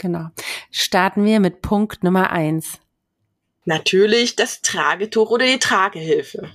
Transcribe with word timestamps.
Genau. 0.00 0.30
Starten 0.70 1.24
wir 1.26 1.40
mit 1.40 1.60
Punkt 1.60 2.02
Nummer 2.02 2.30
eins. 2.30 2.78
Natürlich 3.66 4.34
das 4.34 4.62
Tragetuch 4.62 5.30
oder 5.30 5.44
die 5.44 5.58
Tragehilfe. 5.58 6.48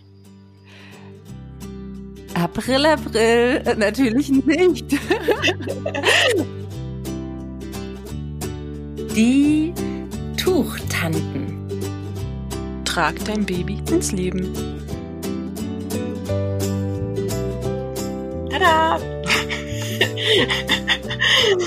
April, 2.34 2.88
April, 2.88 3.62
äh, 3.64 3.76
natürlich 3.76 4.30
nicht. 4.30 4.94
die 9.16 9.72
Tuchtanten. 10.36 11.70
Trag 12.84 13.24
dein 13.26 13.46
Baby 13.46 13.80
ins 13.92 14.12
Leben. 14.12 14.52
Tada! 18.50 19.00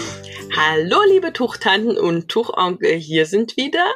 Hallo, 0.61 0.99
liebe 1.09 1.33
Tuchtanten 1.33 1.97
und 1.97 2.27
Tuchonkel, 2.27 2.97
hier 2.97 3.27
sind 3.27 3.57
wieder 3.57 3.95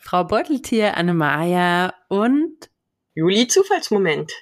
Frau 0.00 0.24
Beuteltier, 0.24 0.96
Annemaja 0.96 1.94
und 2.08 2.68
Juli 3.14 3.46
Zufallsmoment. 3.46 4.32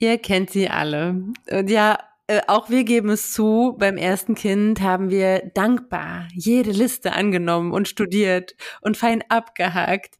Ihr 0.00 0.18
kennt 0.18 0.50
sie 0.50 0.68
alle. 0.68 1.22
Und 1.48 1.70
ja, 1.70 2.00
äh, 2.26 2.40
auch 2.48 2.70
wir 2.70 2.82
geben 2.82 3.10
es 3.10 3.32
zu, 3.32 3.76
beim 3.78 3.96
ersten 3.96 4.34
Kind 4.34 4.80
haben 4.80 5.10
wir 5.10 5.48
dankbar 5.54 6.26
jede 6.34 6.72
Liste 6.72 7.12
angenommen 7.12 7.72
und 7.72 7.86
studiert 7.86 8.56
und 8.80 8.96
fein 8.96 9.22
abgehakt. 9.28 10.18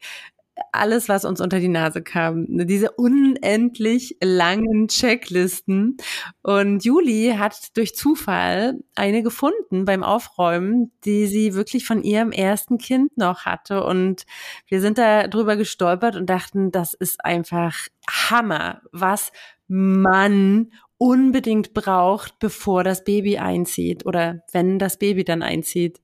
Alles, 0.73 1.09
was 1.09 1.25
uns 1.25 1.41
unter 1.41 1.61
die 1.61 1.69
Nase 1.69 2.03
kam. 2.03 2.47
Diese 2.49 2.91
unendlich 2.93 4.17
langen 4.23 4.89
Checklisten. 4.89 5.97
Und 6.43 6.85
Juli 6.85 7.35
hat 7.39 7.77
durch 7.77 7.95
Zufall 7.95 8.79
eine 8.95 9.23
gefunden 9.23 9.85
beim 9.85 10.03
Aufräumen, 10.03 10.93
die 11.05 11.27
sie 11.27 11.55
wirklich 11.55 11.87
von 11.87 12.03
ihrem 12.03 12.33
ersten 12.33 12.79
Kind 12.79 13.17
noch 13.17 13.45
hatte. 13.45 13.85
Und 13.85 14.25
wir 14.67 14.81
sind 14.81 14.99
da 14.99 15.29
drüber 15.29 15.57
gestolpert 15.57 16.17
und 16.17 16.27
dachten, 16.29 16.71
das 16.71 16.95
ist 16.95 17.25
einfach 17.25 17.75
Hammer, 18.09 18.83
was 18.93 19.33
man 19.69 20.73
unbedingt 20.99 21.75
braucht, 21.75 22.39
bevor 22.41 22.83
das 22.83 23.05
Baby 23.05 23.39
einzieht 23.39 24.05
oder 24.05 24.43
wenn 24.53 24.79
das 24.79 24.99
Baby 24.99 25.25
dann 25.25 25.43
einzieht. 25.43 26.01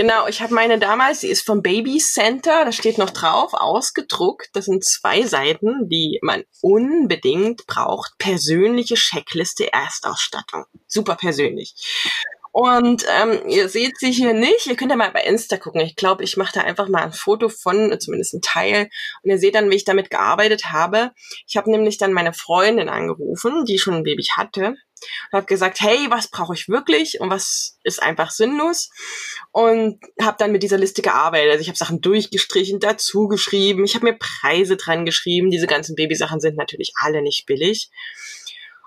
Genau, 0.00 0.26
ich 0.28 0.40
habe 0.40 0.54
meine 0.54 0.78
damals, 0.78 1.20
die 1.20 1.26
ist 1.26 1.44
vom 1.44 1.60
Baby 1.60 1.98
Center, 1.98 2.64
da 2.64 2.72
steht 2.72 2.96
noch 2.96 3.10
drauf, 3.10 3.52
ausgedruckt. 3.52 4.48
Das 4.54 4.64
sind 4.64 4.82
zwei 4.82 5.24
Seiten, 5.26 5.90
die 5.90 6.18
man 6.22 6.42
unbedingt 6.62 7.66
braucht. 7.66 8.16
Persönliche 8.16 8.94
Checkliste 8.94 9.70
Erstausstattung. 9.70 10.64
Super 10.86 11.16
persönlich. 11.16 11.74
Und 12.52 13.04
ähm, 13.14 13.42
ihr 13.46 13.68
seht 13.68 13.98
sie 13.98 14.10
hier 14.10 14.32
nicht. 14.32 14.66
Ihr 14.66 14.76
könnt 14.76 14.90
ja 14.90 14.96
mal 14.96 15.12
bei 15.12 15.22
Insta 15.22 15.58
gucken. 15.58 15.82
Ich 15.82 15.96
glaube, 15.96 16.24
ich 16.24 16.38
mache 16.38 16.54
da 16.54 16.62
einfach 16.62 16.88
mal 16.88 17.02
ein 17.02 17.12
Foto 17.12 17.50
von, 17.50 17.94
zumindest 18.00 18.32
ein 18.32 18.40
Teil. 18.40 18.88
Und 19.22 19.30
ihr 19.30 19.38
seht 19.38 19.54
dann, 19.54 19.70
wie 19.70 19.76
ich 19.76 19.84
damit 19.84 20.08
gearbeitet 20.08 20.72
habe. 20.72 21.12
Ich 21.46 21.58
habe 21.58 21.70
nämlich 21.70 21.98
dann 21.98 22.14
meine 22.14 22.32
Freundin 22.32 22.88
angerufen, 22.88 23.66
die 23.66 23.78
schon 23.78 23.96
ein 23.96 24.02
Baby 24.02 24.24
hatte. 24.34 24.76
Und 25.30 25.38
habe 25.38 25.46
gesagt, 25.46 25.80
hey, 25.80 26.06
was 26.10 26.28
brauche 26.28 26.54
ich 26.54 26.68
wirklich 26.68 27.20
und 27.20 27.30
was 27.30 27.78
ist 27.84 28.02
einfach 28.02 28.30
sinnlos? 28.30 28.90
Und 29.52 30.00
habe 30.20 30.36
dann 30.38 30.52
mit 30.52 30.62
dieser 30.62 30.78
Liste 30.78 31.02
gearbeitet. 31.02 31.52
Also 31.52 31.62
ich 31.62 31.68
habe 31.68 31.78
Sachen 31.78 32.00
durchgestrichen, 32.00 32.80
dazu 32.80 33.28
geschrieben. 33.28 33.84
Ich 33.84 33.94
habe 33.94 34.06
mir 34.06 34.18
Preise 34.18 34.76
dran 34.76 35.04
geschrieben. 35.04 35.50
Diese 35.50 35.66
ganzen 35.66 35.94
Babysachen 35.94 36.40
sind 36.40 36.56
natürlich 36.56 36.92
alle 37.02 37.22
nicht 37.22 37.46
billig. 37.46 37.90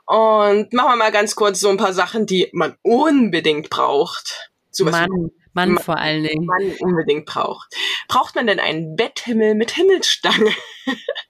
Und 0.06 0.74
machen 0.74 0.92
wir 0.92 0.96
mal 0.98 1.12
ganz 1.12 1.36
kurz 1.36 1.60
so 1.60 1.70
ein 1.70 1.78
paar 1.78 1.94
Sachen, 1.94 2.26
die 2.26 2.50
man 2.54 2.76
unbedingt 2.82 3.70
braucht. 3.70 4.52
So 4.70 4.86
Mann, 4.86 5.08
Mann, 5.54 5.74
Mann 5.74 5.78
vor 5.78 5.98
allen 5.98 6.24
Dingen. 6.24 6.46
Man 6.46 6.74
unbedingt 6.80 7.26
braucht. 7.26 7.74
Braucht 8.08 8.36
man 8.36 8.48
denn 8.48 8.60
einen 8.60 8.96
Betthimmel 8.96 9.56
mit 9.56 9.72
Himmelsstange? 9.72 10.52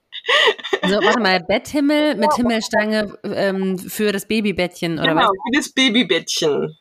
Also 0.82 0.96
warte 0.96 1.20
mal, 1.20 1.40
Betthimmel 1.40 2.14
mit 2.16 2.32
Himmelstange 2.34 3.18
ähm, 3.24 3.78
für 3.78 4.12
das 4.12 4.26
Babybettchen 4.26 4.98
oder 4.98 5.08
genau, 5.08 5.22
was? 5.22 5.30
Genau, 5.30 5.42
für 5.46 5.58
das 5.58 5.72
Babybettchen. 5.72 6.76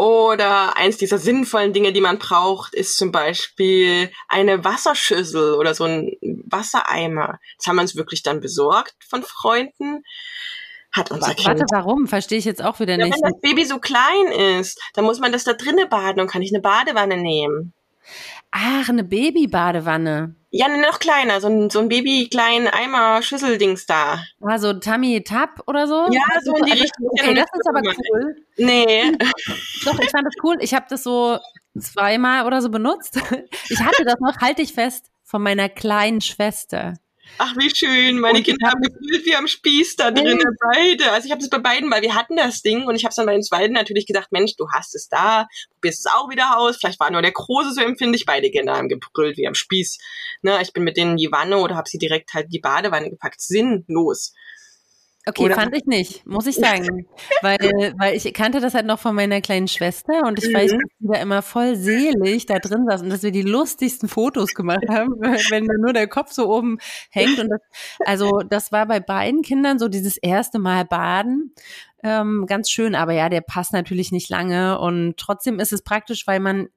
Oder 0.00 0.78
eins 0.78 0.96
dieser 0.96 1.18
sinnvollen 1.18 1.74
Dinge, 1.74 1.92
die 1.92 2.00
man 2.00 2.18
braucht, 2.18 2.72
ist 2.74 2.96
zum 2.96 3.12
Beispiel 3.12 4.10
eine 4.28 4.64
Wasserschüssel 4.64 5.52
oder 5.56 5.74
so 5.74 5.84
ein 5.84 6.16
Wassereimer. 6.46 7.38
Das 7.58 7.66
haben 7.66 7.76
wir 7.76 7.82
uns 7.82 7.96
wirklich 7.96 8.22
dann 8.22 8.40
besorgt 8.40 8.94
von 9.06 9.22
Freunden. 9.22 10.02
Hat 10.90 11.10
unser 11.10 11.26
Warte, 11.26 11.42
Kind. 11.42 11.60
Warte, 11.60 11.64
warum? 11.70 12.06
Verstehe 12.06 12.38
ich 12.38 12.46
jetzt 12.46 12.64
auch 12.64 12.80
wieder 12.80 12.98
ja, 12.98 13.04
nicht. 13.04 13.14
Wenn 13.14 13.30
das 13.30 13.40
Baby 13.42 13.66
so 13.66 13.78
klein 13.78 14.58
ist, 14.58 14.80
dann 14.94 15.04
muss 15.04 15.20
man 15.20 15.32
das 15.32 15.44
da 15.44 15.52
drinnen 15.52 15.86
baden 15.90 16.20
und 16.20 16.30
kann 16.30 16.40
ich 16.40 16.50
eine 16.50 16.62
Badewanne 16.62 17.18
nehmen. 17.18 17.74
Ach, 18.52 18.88
eine 18.88 19.04
Babybadewanne. 19.04 20.34
Ja, 20.52 20.66
ne, 20.66 20.80
noch 20.80 20.98
kleiner, 20.98 21.40
so 21.40 21.46
ein, 21.46 21.70
so 21.70 21.78
ein 21.78 21.88
Baby-kleinen 21.88 22.66
Eimer-Schüsseldings 22.66 23.86
da. 23.86 24.20
Also 24.40 24.72
Tummy 24.72 25.22
Tap 25.22 25.62
oder 25.68 25.86
so? 25.86 26.08
Ja, 26.10 26.22
so 26.42 26.56
in 26.56 26.64
die 26.64 26.72
Richtung. 26.72 27.08
Okay, 27.10 27.34
das 27.34 27.44
ist 27.44 27.68
aber 27.68 27.80
cool. 27.82 28.36
Nee. 28.56 29.12
Doch, 29.84 29.98
ich 30.00 30.10
fand 30.10 30.26
das 30.26 30.34
cool. 30.42 30.56
Ich 30.60 30.74
habe 30.74 30.86
das 30.88 31.04
so 31.04 31.38
zweimal 31.78 32.46
oder 32.46 32.60
so 32.60 32.70
benutzt. 32.70 33.20
Ich 33.68 33.78
hatte 33.78 34.04
das 34.04 34.18
noch, 34.18 34.36
halte 34.40 34.62
ich 34.62 34.72
fest, 34.72 35.06
von 35.22 35.42
meiner 35.42 35.68
kleinen 35.68 36.20
Schwester. 36.20 36.94
Ach, 37.38 37.54
wie 37.56 37.74
schön. 37.74 38.18
Meine 38.18 38.38
und 38.38 38.44
Kinder 38.44 38.68
haben 38.68 38.82
gefühlt 38.82 39.24
wie 39.24 39.34
am 39.34 39.46
Spieß 39.46 39.96
da 39.96 40.10
drin, 40.10 40.38
hey. 40.38 40.96
beide. 40.98 41.12
Also 41.12 41.26
ich 41.26 41.30
habe 41.30 41.40
das 41.40 41.50
bei 41.50 41.58
beiden, 41.58 41.90
weil 41.90 42.02
wir 42.02 42.14
hatten 42.14 42.36
das 42.36 42.62
Ding 42.62 42.84
und 42.86 42.94
ich 42.94 43.04
habe 43.04 43.10
es 43.10 43.16
dann 43.16 43.26
bei 43.26 43.32
den 43.32 43.42
zweiten 43.42 43.72
natürlich 43.72 44.06
gedacht, 44.06 44.30
Mensch, 44.30 44.56
du 44.56 44.66
hast 44.74 44.94
es 44.94 45.08
da, 45.08 45.48
probierst 45.74 46.06
es 46.06 46.12
auch 46.12 46.28
wieder 46.28 46.58
aus. 46.58 46.76
Vielleicht 46.76 47.00
war 47.00 47.10
nur 47.10 47.22
der 47.22 47.32
Große 47.32 47.72
so 47.72 47.80
empfindlich. 47.80 48.26
Beide 48.26 48.50
Kinder 48.50 48.76
haben 48.76 48.88
gebrüllt 48.88 49.36
wie 49.36 49.46
am 49.46 49.54
Spieß. 49.54 49.98
Ne, 50.42 50.58
ich 50.62 50.72
bin 50.72 50.84
mit 50.84 50.96
denen 50.96 51.12
in 51.12 51.16
die 51.16 51.32
Wanne 51.32 51.58
oder 51.58 51.76
habe 51.76 51.88
sie 51.88 51.98
direkt 51.98 52.34
halt 52.34 52.46
in 52.46 52.50
die 52.50 52.60
Badewanne 52.60 53.10
gepackt. 53.10 53.40
Sinnlos. 53.40 54.34
Okay, 55.26 55.44
Oder? 55.44 55.54
fand 55.54 55.76
ich 55.76 55.84
nicht, 55.84 56.26
muss 56.26 56.46
ich 56.46 56.56
sagen. 56.56 57.06
Weil, 57.42 57.58
weil 57.98 58.16
ich 58.16 58.32
kannte 58.34 58.60
das 58.60 58.74
halt 58.74 58.86
noch 58.86 58.98
von 58.98 59.14
meiner 59.14 59.40
kleinen 59.40 59.68
Schwester 59.68 60.22
und 60.26 60.42
ich 60.42 60.50
mhm. 60.50 60.54
weiß, 60.54 60.70
dass 60.72 60.80
sie 60.98 61.06
da 61.08 61.20
immer 61.20 61.42
voll 61.42 61.76
selig 61.76 62.46
da 62.46 62.58
drin 62.58 62.86
saß 62.88 63.02
und 63.02 63.10
dass 63.10 63.22
wir 63.22 63.32
die 63.32 63.42
lustigsten 63.42 64.08
Fotos 64.08 64.54
gemacht 64.54 64.88
haben, 64.88 65.12
wenn 65.20 65.66
da 65.66 65.74
nur 65.78 65.92
der 65.92 66.08
Kopf 66.08 66.32
so 66.32 66.48
oben 66.48 66.78
hängt. 67.10 67.38
Und 67.38 67.50
das, 67.50 67.60
also 68.04 68.40
das 68.40 68.72
war 68.72 68.86
bei 68.86 69.00
beiden 69.00 69.42
Kindern 69.42 69.78
so 69.78 69.88
dieses 69.88 70.16
erste 70.16 70.58
Mal 70.58 70.84
baden. 70.84 71.54
Ähm, 72.02 72.46
ganz 72.46 72.70
schön, 72.70 72.94
aber 72.94 73.12
ja, 73.12 73.28
der 73.28 73.42
passt 73.42 73.72
natürlich 73.72 74.10
nicht 74.10 74.30
lange 74.30 74.78
und 74.78 75.16
trotzdem 75.18 75.58
ist 75.58 75.72
es 75.72 75.82
praktisch, 75.82 76.26
weil 76.26 76.40
man 76.40 76.68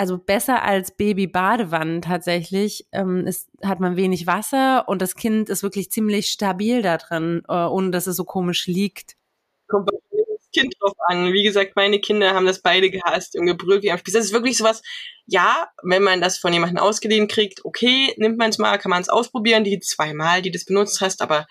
also 0.00 0.16
besser 0.16 0.62
als 0.62 0.96
Baby-Badewannen 0.96 2.00
tatsächlich, 2.00 2.86
ähm, 2.90 3.26
ist, 3.26 3.50
hat 3.62 3.80
man 3.80 3.96
wenig 3.96 4.26
Wasser 4.26 4.88
und 4.88 5.02
das 5.02 5.14
Kind 5.14 5.50
ist 5.50 5.62
wirklich 5.62 5.90
ziemlich 5.90 6.28
stabil 6.28 6.80
da 6.80 6.96
drin, 6.96 7.42
äh, 7.46 7.52
ohne 7.52 7.90
dass 7.90 8.06
es 8.06 8.16
so 8.16 8.24
komisch 8.24 8.66
liegt. 8.66 9.19
Kommt 9.70 9.86
bei 9.86 9.96
das 10.50 10.50
Kind 10.52 10.74
drauf 10.80 10.94
an. 11.06 11.32
Wie 11.32 11.42
gesagt, 11.42 11.76
meine 11.76 12.00
Kinder 12.00 12.34
haben 12.34 12.46
das 12.46 12.60
beide 12.60 12.90
gehasst 12.90 13.36
und 13.36 13.46
gebrüllt 13.46 13.82
wie 13.82 13.92
am 13.92 13.98
Spieß. 13.98 14.14
Das 14.14 14.24
ist 14.24 14.32
wirklich 14.32 14.56
sowas, 14.56 14.82
ja, 15.26 15.68
wenn 15.82 16.02
man 16.02 16.20
das 16.20 16.38
von 16.38 16.52
jemandem 16.52 16.78
ausgeliehen 16.78 17.28
kriegt, 17.28 17.64
okay, 17.64 18.12
nimmt 18.16 18.38
man 18.38 18.50
es 18.50 18.58
mal, 18.58 18.78
kann 18.78 18.90
man 18.90 19.02
es 19.02 19.08
ausprobieren, 19.08 19.64
die 19.64 19.78
zweimal, 19.80 20.42
die 20.42 20.50
das 20.50 20.64
benutzt 20.64 21.00
hast, 21.00 21.22
aber 21.22 21.46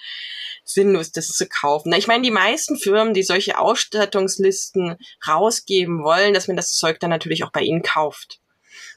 sinnlos, 0.66 1.12
das 1.12 1.28
zu 1.28 1.47
kaufen. 1.47 1.94
Ich 1.94 2.07
meine, 2.07 2.24
die 2.24 2.31
meisten 2.31 2.78
Firmen, 2.78 3.13
die 3.13 3.24
solche 3.24 3.57
Ausstattungslisten 3.57 4.97
rausgeben 5.28 6.03
wollen, 6.03 6.34
dass 6.34 6.47
man 6.47 6.57
das 6.57 6.75
Zeug 6.75 7.00
dann 7.00 7.09
natürlich 7.09 7.44
auch 7.44 7.51
bei 7.51 7.62
ihnen 7.62 7.81
kauft. 7.81 8.40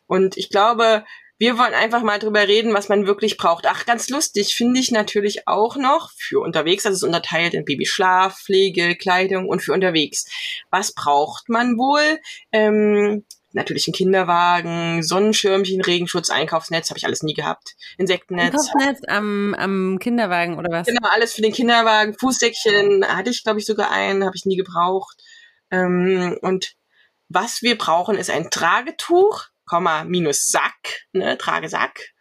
Und 0.07 0.37
ich 0.37 0.51
glaube, 0.51 1.05
wir 1.43 1.59
wollen 1.59 1.75
einfach 1.75 2.05
mal 2.05 2.21
drüber 2.21 2.47
reden, 2.47 2.73
was 2.73 2.89
man 2.89 3.05
wirklich 3.05 3.37
braucht. 3.37 3.67
Ach, 3.67 3.85
ganz 3.85 4.09
lustig 4.09 4.55
finde 4.55 4.79
ich 4.79 4.93
natürlich 4.93 5.49
auch 5.49 5.75
noch 5.75 6.13
für 6.17 6.39
unterwegs, 6.39 6.87
also 6.87 6.95
es 6.95 7.03
ist 7.03 7.07
unterteilt 7.07 7.53
in 7.55 7.65
Babyschlaf, 7.65 8.39
Pflege, 8.39 8.95
Kleidung 8.95 9.49
und 9.49 9.61
für 9.61 9.73
unterwegs. 9.73 10.25
Was 10.71 10.95
braucht 10.95 11.49
man 11.49 11.77
wohl? 11.79 12.21
Ähm, 12.53 13.25
natürlich 13.51 13.89
ein 13.89 13.93
Kinderwagen, 13.93 15.03
Sonnenschirmchen, 15.03 15.81
Regenschutz, 15.81 16.31
Einkaufsnetz, 16.31 16.91
habe 16.91 16.99
ich 16.99 17.07
alles 17.07 17.25
nie 17.25 17.35
gehabt. 17.35 17.75
Insektennetz. 17.99 18.45
Einkaufsnetz 18.55 19.01
am, 19.09 19.55
am 19.55 19.99
Kinderwagen 19.99 20.59
oder 20.59 20.71
was? 20.71 20.87
Genau, 20.87 21.09
alles 21.11 21.35
für 21.35 21.43
den 21.43 21.53
Kinderwagen. 21.53 22.15
Fußsäckchen 22.21 23.05
hatte 23.05 23.31
ich, 23.31 23.43
glaube 23.43 23.59
ich, 23.59 23.67
sogar 23.67 23.91
einen, 23.91 24.25
habe 24.25 24.37
ich 24.37 24.45
nie 24.45 24.57
gebraucht. 24.57 25.21
Ähm, 25.73 26.39
und 26.41 26.75
was 27.29 27.63
wir 27.63 27.77
brauchen, 27.77 28.17
ist 28.17 28.31
ein 28.31 28.49
Tragetuch, 28.49 29.49
Komma, 29.67 30.05
minus 30.05 30.47
Sack, 30.47 31.07
ne, 31.13 31.39
Tragesack, 31.39 32.13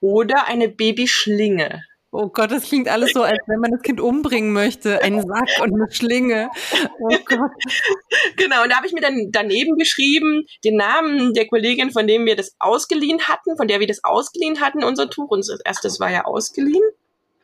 oder 0.00 0.46
eine 0.46 0.68
Babyschlinge. 0.68 1.82
Oh 2.10 2.28
Gott, 2.28 2.50
das 2.50 2.64
klingt 2.64 2.88
alles 2.88 3.12
so, 3.12 3.22
als 3.22 3.38
wenn 3.48 3.60
man 3.60 3.70
das 3.70 3.82
Kind 3.82 4.00
umbringen 4.00 4.52
möchte. 4.52 5.02
Ein 5.02 5.20
Sack 5.26 5.60
und 5.60 5.74
eine 5.74 5.90
Schlinge. 5.90 6.48
Oh 7.00 7.16
Gott. 7.26 7.50
Genau, 8.36 8.62
und 8.62 8.70
da 8.70 8.76
habe 8.76 8.86
ich 8.86 8.94
mir 8.94 9.02
dann 9.02 9.28
daneben 9.30 9.76
geschrieben, 9.76 10.46
den 10.64 10.76
Namen 10.76 11.34
der 11.34 11.46
Kollegin, 11.46 11.90
von 11.90 12.06
dem 12.06 12.24
wir 12.24 12.34
das 12.34 12.54
ausgeliehen 12.60 13.20
hatten, 13.28 13.56
von 13.58 13.68
der 13.68 13.80
wir 13.80 13.86
das 13.86 14.04
ausgeliehen 14.04 14.60
hatten, 14.60 14.84
unser 14.84 15.10
Tuch. 15.10 15.28
Unser 15.30 15.58
erstes 15.64 16.00
war 16.00 16.10
ja 16.10 16.24
ausgeliehen. 16.24 16.82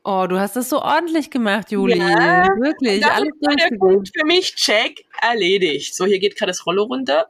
Oh, 0.02 0.26
du 0.28 0.38
hast 0.38 0.56
das 0.56 0.68
so 0.70 0.80
ordentlich 0.82 1.30
gemacht, 1.30 1.70
Juli. 1.70 1.98
Ja, 1.98 2.48
Wirklich. 2.60 3.00
Das 3.02 3.10
Alles 3.10 3.32
mal 3.40 3.56
der. 3.56 3.76
Punkt 3.76 4.10
für 4.14 4.26
mich. 4.26 4.54
Check, 4.54 5.04
erledigt. 5.20 5.94
So, 5.94 6.06
hier 6.06 6.18
geht 6.18 6.36
gerade 6.36 6.50
das 6.50 6.64
Rollo 6.66 6.84
runter. 6.84 7.28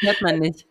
Hört 0.00 0.20
man 0.20 0.38
nicht. 0.38 0.66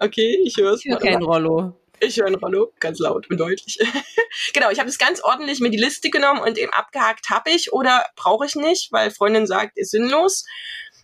Okay, 0.00 0.40
ich 0.44 0.56
höre 0.56 0.72
es. 0.72 0.84
Ich 0.84 0.90
höre 0.90 0.98
kein 0.98 1.22
Rollo. 1.22 1.76
Ich 2.00 2.16
höre 2.16 2.26
ein 2.26 2.34
Rollo, 2.34 2.72
ganz 2.80 2.98
laut 2.98 3.28
und 3.28 3.38
deutlich. 3.38 3.78
genau, 4.54 4.70
ich 4.70 4.78
habe 4.78 4.88
das 4.88 4.96
ganz 4.96 5.22
ordentlich 5.22 5.60
mir 5.60 5.68
die 5.68 5.76
Liste 5.76 6.08
genommen 6.08 6.40
und 6.40 6.56
eben 6.56 6.72
abgehakt 6.72 7.28
habe 7.28 7.50
ich 7.50 7.72
oder 7.74 8.06
brauche 8.16 8.46
ich 8.46 8.56
nicht, 8.56 8.90
weil 8.90 9.10
Freundin 9.10 9.46
sagt, 9.46 9.76
ist 9.76 9.90
sinnlos. 9.90 10.46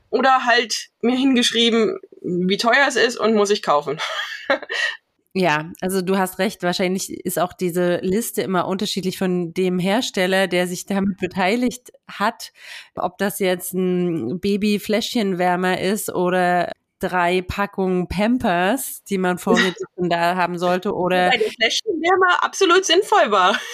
Oder 0.08 0.46
halt 0.46 0.88
mir 1.02 1.16
hingeschrieben, 1.16 1.98
wie 2.22 2.56
teuer 2.56 2.87
es 2.88 2.96
ist 2.96 3.19
und 3.19 3.34
muss 3.34 3.50
ich 3.50 3.62
kaufen. 3.62 4.00
Ja, 5.38 5.70
also 5.82 6.00
du 6.00 6.16
hast 6.16 6.38
recht. 6.38 6.62
Wahrscheinlich 6.62 7.10
ist 7.10 7.38
auch 7.38 7.52
diese 7.52 7.98
Liste 7.98 8.40
immer 8.40 8.66
unterschiedlich 8.66 9.19
von 9.19 9.52
dem 9.52 9.78
Hersteller, 9.78 10.46
der 10.46 10.66
sich 10.66 10.87
damit 10.87 11.19
beteiligt 11.19 11.93
hat. 12.08 12.54
Ob 12.94 13.19
das 13.19 13.38
jetzt 13.38 13.75
ein 13.75 14.40
Baby-Fläschchenwärmer 14.40 15.78
ist 15.78 16.08
oder 16.08 16.72
drei 17.08 17.43
Packungen 17.43 18.08
Pampers, 18.08 19.03
die 19.05 19.19
man 19.19 19.38
vormittags 19.38 19.81
da 19.97 20.37
haben 20.37 20.58
sollte 20.58 20.94
oder 20.94 21.31
Bei 21.31 21.37
den 21.37 21.50
Fläschenwärmer 21.50 22.43
absolut 22.43 22.85
sinnvoll 22.85 23.31
war. 23.31 23.58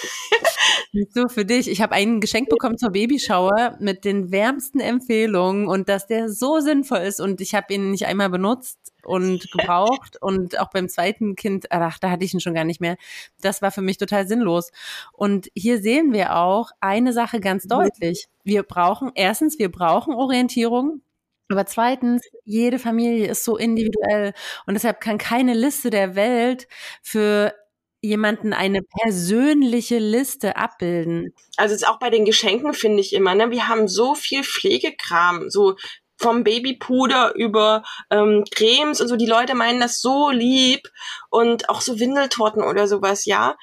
So 1.09 1.27
für 1.27 1.43
dich. 1.43 1.69
Ich 1.69 1.81
habe 1.81 1.95
ein 1.95 2.21
Geschenk 2.21 2.49
bekommen 2.49 2.77
zur 2.77 2.91
Babyshower 2.91 3.75
mit 3.79 4.05
den 4.05 4.31
wärmsten 4.31 4.79
Empfehlungen 4.79 5.67
und 5.67 5.89
dass 5.89 6.05
der 6.05 6.29
so 6.29 6.59
sinnvoll 6.59 6.99
ist 6.99 7.19
und 7.19 7.41
ich 7.41 7.55
habe 7.55 7.73
ihn 7.73 7.89
nicht 7.89 8.05
einmal 8.05 8.29
benutzt 8.29 8.77
und 9.03 9.51
gebraucht 9.51 10.21
und 10.21 10.59
auch 10.59 10.69
beim 10.69 10.89
zweiten 10.89 11.35
Kind, 11.35 11.71
ach, 11.71 11.99
da 11.99 12.11
hatte 12.11 12.23
ich 12.25 12.33
ihn 12.33 12.39
schon 12.39 12.53
gar 12.53 12.63
nicht 12.63 12.79
mehr. 12.79 12.97
Das 13.41 13.61
war 13.61 13.71
für 13.71 13.81
mich 13.81 13.97
total 13.97 14.27
sinnlos. 14.27 14.71
Und 15.11 15.49
hier 15.55 15.81
sehen 15.81 16.13
wir 16.13 16.35
auch 16.35 16.71
eine 16.79 17.13
Sache 17.13 17.39
ganz 17.39 17.65
deutlich. 17.65 18.27
Wir 18.43 18.63
brauchen, 18.63 19.11
erstens, 19.15 19.59
wir 19.59 19.71
brauchen 19.71 20.13
Orientierung. 20.13 21.01
Aber 21.49 21.65
zweitens, 21.65 22.23
jede 22.45 22.79
Familie 22.79 23.27
ist 23.27 23.43
so 23.43 23.57
individuell 23.57 24.33
und 24.65 24.73
deshalb 24.73 25.01
kann 25.01 25.17
keine 25.17 25.53
Liste 25.53 25.89
der 25.89 26.15
Welt 26.15 26.67
für 27.01 27.53
jemanden 28.01 28.53
eine 28.53 28.81
persönliche 28.81 29.97
Liste 29.97 30.57
abbilden. 30.57 31.33
Also 31.55 31.73
jetzt 31.73 31.87
auch 31.87 31.99
bei 31.99 32.09
den 32.09 32.25
Geschenken 32.25 32.73
finde 32.73 32.99
ich 32.99 33.13
immer, 33.13 33.33
ne, 33.33 33.49
wir 33.49 33.67
haben 33.67 33.87
so 33.87 34.13
viel 34.13 34.43
Pflegekram, 34.43 35.49
so 35.49 35.75
vom 36.17 36.43
Babypuder 36.43 37.33
über 37.35 37.83
ähm, 38.09 38.43
Cremes 38.51 39.01
und 39.01 39.07
so. 39.07 39.15
Die 39.15 39.25
Leute 39.25 39.55
meinen 39.55 39.79
das 39.79 40.01
so 40.01 40.29
lieb 40.29 40.89
und 41.29 41.69
auch 41.69 41.81
so 41.81 41.99
Windeltorten 41.99 42.63
oder 42.63 42.87
sowas, 42.87 43.25
ja. 43.25 43.55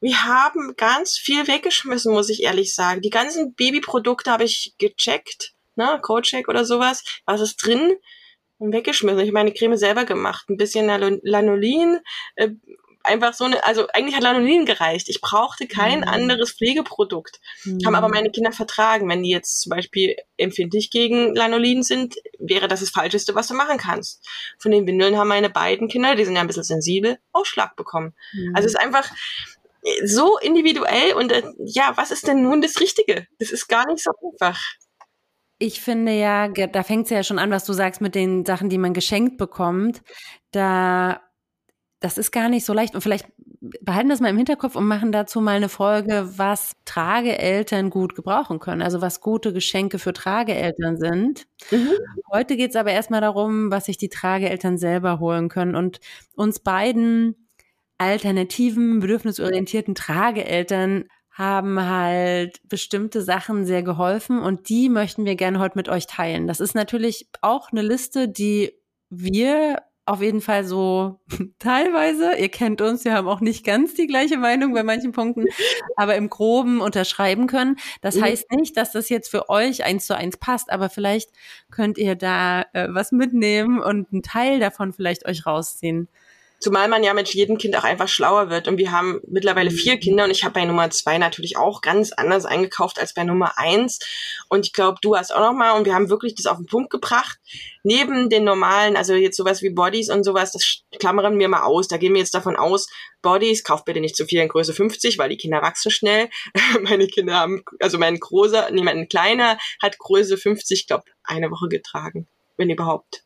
Wir 0.00 0.24
haben 0.24 0.74
ganz 0.76 1.16
viel 1.16 1.46
weggeschmissen, 1.46 2.12
muss 2.12 2.28
ich 2.28 2.42
ehrlich 2.42 2.74
sagen. 2.74 3.00
Die 3.00 3.10
ganzen 3.10 3.54
Babyprodukte 3.54 4.30
habe 4.30 4.44
ich 4.44 4.74
gecheckt, 4.78 5.53
ne, 5.76 5.98
Codecheck 6.02 6.48
oder 6.48 6.64
sowas. 6.64 7.02
Was 7.26 7.40
ist 7.40 7.56
drin? 7.64 7.94
Und 8.58 8.72
weggeschmissen. 8.72 9.18
Ich 9.20 9.26
habe 9.28 9.32
meine 9.32 9.52
Creme 9.52 9.76
selber 9.76 10.04
gemacht. 10.04 10.48
Ein 10.48 10.56
bisschen 10.56 10.86
Lano- 10.86 11.18
Lanolin, 11.22 11.98
äh, 12.36 12.50
einfach 13.02 13.34
so 13.34 13.44
eine, 13.44 13.62
also 13.66 13.86
eigentlich 13.92 14.14
hat 14.14 14.22
Lanolin 14.22 14.64
gereicht. 14.64 15.08
Ich 15.10 15.20
brauchte 15.20 15.66
kein 15.66 15.98
Mhm. 15.98 16.08
anderes 16.08 16.52
Pflegeprodukt. 16.52 17.40
Hm. 17.64 17.80
Haben 17.84 17.96
aber 17.96 18.08
meine 18.08 18.30
Kinder 18.30 18.52
vertragen. 18.52 19.08
Wenn 19.10 19.22
die 19.24 19.30
jetzt 19.30 19.60
zum 19.60 19.70
Beispiel 19.70 20.16
empfindlich 20.38 20.90
gegen 20.90 21.34
Lanolin 21.34 21.82
sind, 21.82 22.14
wäre 22.38 22.66
das 22.68 22.80
das 22.80 22.90
Falscheste, 22.90 23.34
was 23.34 23.48
du 23.48 23.54
machen 23.54 23.76
kannst. 23.76 24.26
Von 24.58 24.70
den 24.70 24.86
Windeln 24.86 25.18
haben 25.18 25.28
meine 25.28 25.50
beiden 25.50 25.88
Kinder, 25.88 26.14
die 26.14 26.24
sind 26.24 26.36
ja 26.36 26.40
ein 26.40 26.46
bisschen 26.46 26.62
sensibel, 26.62 27.18
Ausschlag 27.32 27.76
bekommen. 27.76 28.14
Hm. 28.30 28.52
Also 28.54 28.66
es 28.66 28.74
ist 28.74 28.80
einfach 28.80 29.10
so 30.04 30.38
individuell 30.38 31.12
und 31.14 31.30
äh, 31.30 31.42
ja, 31.66 31.92
was 31.96 32.10
ist 32.10 32.26
denn 32.26 32.40
nun 32.42 32.62
das 32.62 32.80
Richtige? 32.80 33.26
Das 33.38 33.50
ist 33.50 33.68
gar 33.68 33.86
nicht 33.86 34.02
so 34.02 34.12
einfach. 34.32 34.58
Ich 35.58 35.80
finde 35.80 36.12
ja, 36.12 36.48
da 36.48 36.82
fängt 36.82 37.04
es 37.04 37.10
ja 37.10 37.22
schon 37.22 37.38
an, 37.38 37.50
was 37.50 37.64
du 37.64 37.72
sagst 37.72 38.00
mit 38.00 38.14
den 38.14 38.44
Sachen, 38.44 38.68
die 38.68 38.78
man 38.78 38.92
geschenkt 38.92 39.38
bekommt. 39.38 40.02
Da, 40.50 41.20
das 42.00 42.18
ist 42.18 42.32
gar 42.32 42.48
nicht 42.48 42.64
so 42.64 42.72
leicht. 42.72 42.94
Und 42.94 43.00
vielleicht 43.00 43.26
behalten 43.80 44.08
das 44.08 44.20
mal 44.20 44.28
im 44.28 44.36
Hinterkopf 44.36 44.76
und 44.76 44.86
machen 44.86 45.12
dazu 45.12 45.40
mal 45.40 45.56
eine 45.56 45.68
Folge, 45.68 46.28
was 46.36 46.72
Trageeltern 46.84 47.88
gut 47.90 48.14
gebrauchen 48.14 48.58
können. 48.58 48.82
Also 48.82 49.00
was 49.00 49.20
gute 49.20 49.52
Geschenke 49.52 49.98
für 49.98 50.12
Trageeltern 50.12 50.98
sind. 50.98 51.46
Heute 52.32 52.56
geht 52.56 52.70
es 52.70 52.76
aber 52.76 52.90
erstmal 52.90 53.20
darum, 53.20 53.70
was 53.70 53.86
sich 53.86 53.96
die 53.96 54.08
Trageeltern 54.08 54.76
selber 54.76 55.20
holen 55.20 55.48
können. 55.48 55.76
Und 55.76 56.00
uns 56.34 56.60
beiden 56.60 57.48
alternativen, 57.96 59.00
bedürfnisorientierten 59.00 59.94
Trageeltern 59.94 61.04
haben 61.34 61.84
halt 61.84 62.60
bestimmte 62.68 63.20
Sachen 63.20 63.66
sehr 63.66 63.82
geholfen 63.82 64.38
und 64.40 64.68
die 64.68 64.88
möchten 64.88 65.24
wir 65.24 65.34
gerne 65.34 65.58
heute 65.58 65.76
mit 65.76 65.88
euch 65.88 66.06
teilen. 66.06 66.46
Das 66.46 66.60
ist 66.60 66.74
natürlich 66.74 67.28
auch 67.42 67.72
eine 67.72 67.82
Liste, 67.82 68.28
die 68.28 68.72
wir 69.10 69.82
auf 70.06 70.20
jeden 70.22 70.40
Fall 70.42 70.64
so 70.64 71.18
teilweise, 71.58 72.34
ihr 72.36 72.50
kennt 72.50 72.80
uns, 72.82 73.04
wir 73.04 73.14
haben 73.14 73.26
auch 73.26 73.40
nicht 73.40 73.64
ganz 73.64 73.94
die 73.94 74.06
gleiche 74.06 74.36
Meinung 74.36 74.74
bei 74.74 74.84
manchen 74.84 75.12
Punkten, 75.12 75.46
aber 75.96 76.14
im 76.14 76.28
Groben 76.30 76.80
unterschreiben 76.80 77.46
können. 77.48 77.76
Das 78.00 78.16
Mhm. 78.16 78.22
heißt 78.22 78.52
nicht, 78.52 78.76
dass 78.76 78.92
das 78.92 79.08
jetzt 79.08 79.28
für 79.30 79.48
euch 79.48 79.82
eins 79.84 80.06
zu 80.06 80.14
eins 80.16 80.36
passt, 80.36 80.70
aber 80.70 80.88
vielleicht 80.90 81.30
könnt 81.70 81.98
ihr 81.98 82.14
da 82.16 82.62
äh, 82.74 82.88
was 82.90 83.12
mitnehmen 83.12 83.80
und 83.80 84.12
einen 84.12 84.22
Teil 84.22 84.60
davon 84.60 84.92
vielleicht 84.92 85.26
euch 85.26 85.46
rausziehen. 85.46 86.08
Zumal 86.64 86.88
man 86.88 87.04
ja 87.04 87.12
mit 87.12 87.28
jedem 87.34 87.58
Kind 87.58 87.76
auch 87.76 87.84
einfach 87.84 88.08
schlauer 88.08 88.48
wird. 88.48 88.68
Und 88.68 88.78
wir 88.78 88.90
haben 88.90 89.20
mittlerweile 89.28 89.70
vier 89.70 89.98
Kinder 89.98 90.24
und 90.24 90.30
ich 90.30 90.44
habe 90.44 90.54
bei 90.54 90.64
Nummer 90.64 90.88
zwei 90.88 91.18
natürlich 91.18 91.58
auch 91.58 91.82
ganz 91.82 92.10
anders 92.12 92.46
eingekauft 92.46 92.98
als 92.98 93.12
bei 93.12 93.22
Nummer 93.22 93.58
eins. 93.58 93.98
Und 94.48 94.64
ich 94.64 94.72
glaube, 94.72 94.96
du 95.02 95.14
hast 95.14 95.34
auch 95.34 95.40
noch 95.40 95.52
mal 95.52 95.72
und 95.72 95.84
wir 95.84 95.94
haben 95.94 96.08
wirklich 96.08 96.34
das 96.36 96.46
auf 96.46 96.56
den 96.56 96.64
Punkt 96.64 96.88
gebracht. 96.88 97.38
Neben 97.82 98.30
den 98.30 98.44
normalen, 98.44 98.96
also 98.96 99.12
jetzt 99.12 99.36
sowas 99.36 99.60
wie 99.60 99.68
Bodies 99.68 100.08
und 100.08 100.24
sowas, 100.24 100.52
das 100.52 100.84
klammern 100.98 101.38
wir 101.38 101.50
mal 101.50 101.64
aus. 101.64 101.86
Da 101.86 101.98
gehen 101.98 102.14
wir 102.14 102.20
jetzt 102.20 102.34
davon 102.34 102.56
aus, 102.56 102.88
Bodies, 103.20 103.62
kauft 103.62 103.84
bitte 103.84 104.00
nicht 104.00 104.16
zu 104.16 104.24
viel 104.24 104.40
in 104.40 104.48
Größe 104.48 104.72
50, 104.72 105.18
weil 105.18 105.28
die 105.28 105.36
Kinder 105.36 105.60
wachsen 105.60 105.90
schnell. 105.90 106.30
Meine 106.80 107.08
Kinder 107.08 107.34
haben, 107.34 107.62
also 107.78 107.98
mein 107.98 108.18
großer, 108.18 108.70
nee, 108.70 108.82
mein 108.82 109.06
kleiner 109.06 109.58
hat 109.82 109.98
Größe 109.98 110.38
50, 110.38 110.86
glaube 110.86 111.04
eine 111.24 111.50
Woche 111.50 111.68
getragen, 111.68 112.26
wenn 112.56 112.70
überhaupt. 112.70 113.23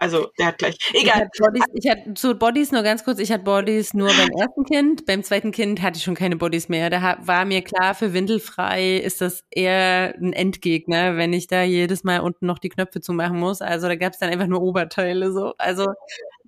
Also 0.00 0.28
der 0.38 0.46
hat 0.46 0.58
gleich. 0.58 0.78
Ich 0.92 1.02
Egal. 1.02 1.14
hatte, 1.14 1.30
Bodies, 1.38 1.64
ich 1.74 1.90
hatte 1.90 2.14
zu 2.14 2.34
Bodies 2.34 2.72
nur 2.72 2.82
ganz 2.82 3.04
kurz, 3.04 3.18
ich 3.18 3.32
hatte 3.32 3.44
Bodies 3.44 3.94
nur 3.94 4.08
beim 4.08 4.30
ersten 4.38 4.64
Kind. 4.64 5.06
Beim 5.06 5.22
zweiten 5.22 5.52
Kind 5.52 5.82
hatte 5.82 5.98
ich 5.98 6.04
schon 6.04 6.14
keine 6.14 6.36
Bodies 6.36 6.68
mehr. 6.68 6.90
Da 6.90 7.18
war 7.20 7.44
mir 7.44 7.62
klar, 7.62 7.94
für 7.94 8.12
windelfrei 8.12 8.96
ist 8.96 9.20
das 9.20 9.44
eher 9.50 10.14
ein 10.20 10.32
Endgegner, 10.32 11.16
wenn 11.16 11.32
ich 11.32 11.46
da 11.46 11.62
jedes 11.62 12.04
Mal 12.04 12.20
unten 12.20 12.46
noch 12.46 12.58
die 12.58 12.68
Knöpfe 12.68 13.00
zumachen 13.00 13.38
muss. 13.38 13.60
Also 13.60 13.88
da 13.88 13.96
gab 13.96 14.12
es 14.12 14.18
dann 14.18 14.30
einfach 14.30 14.46
nur 14.46 14.62
Oberteile 14.62 15.32
so. 15.32 15.54
Also 15.58 15.86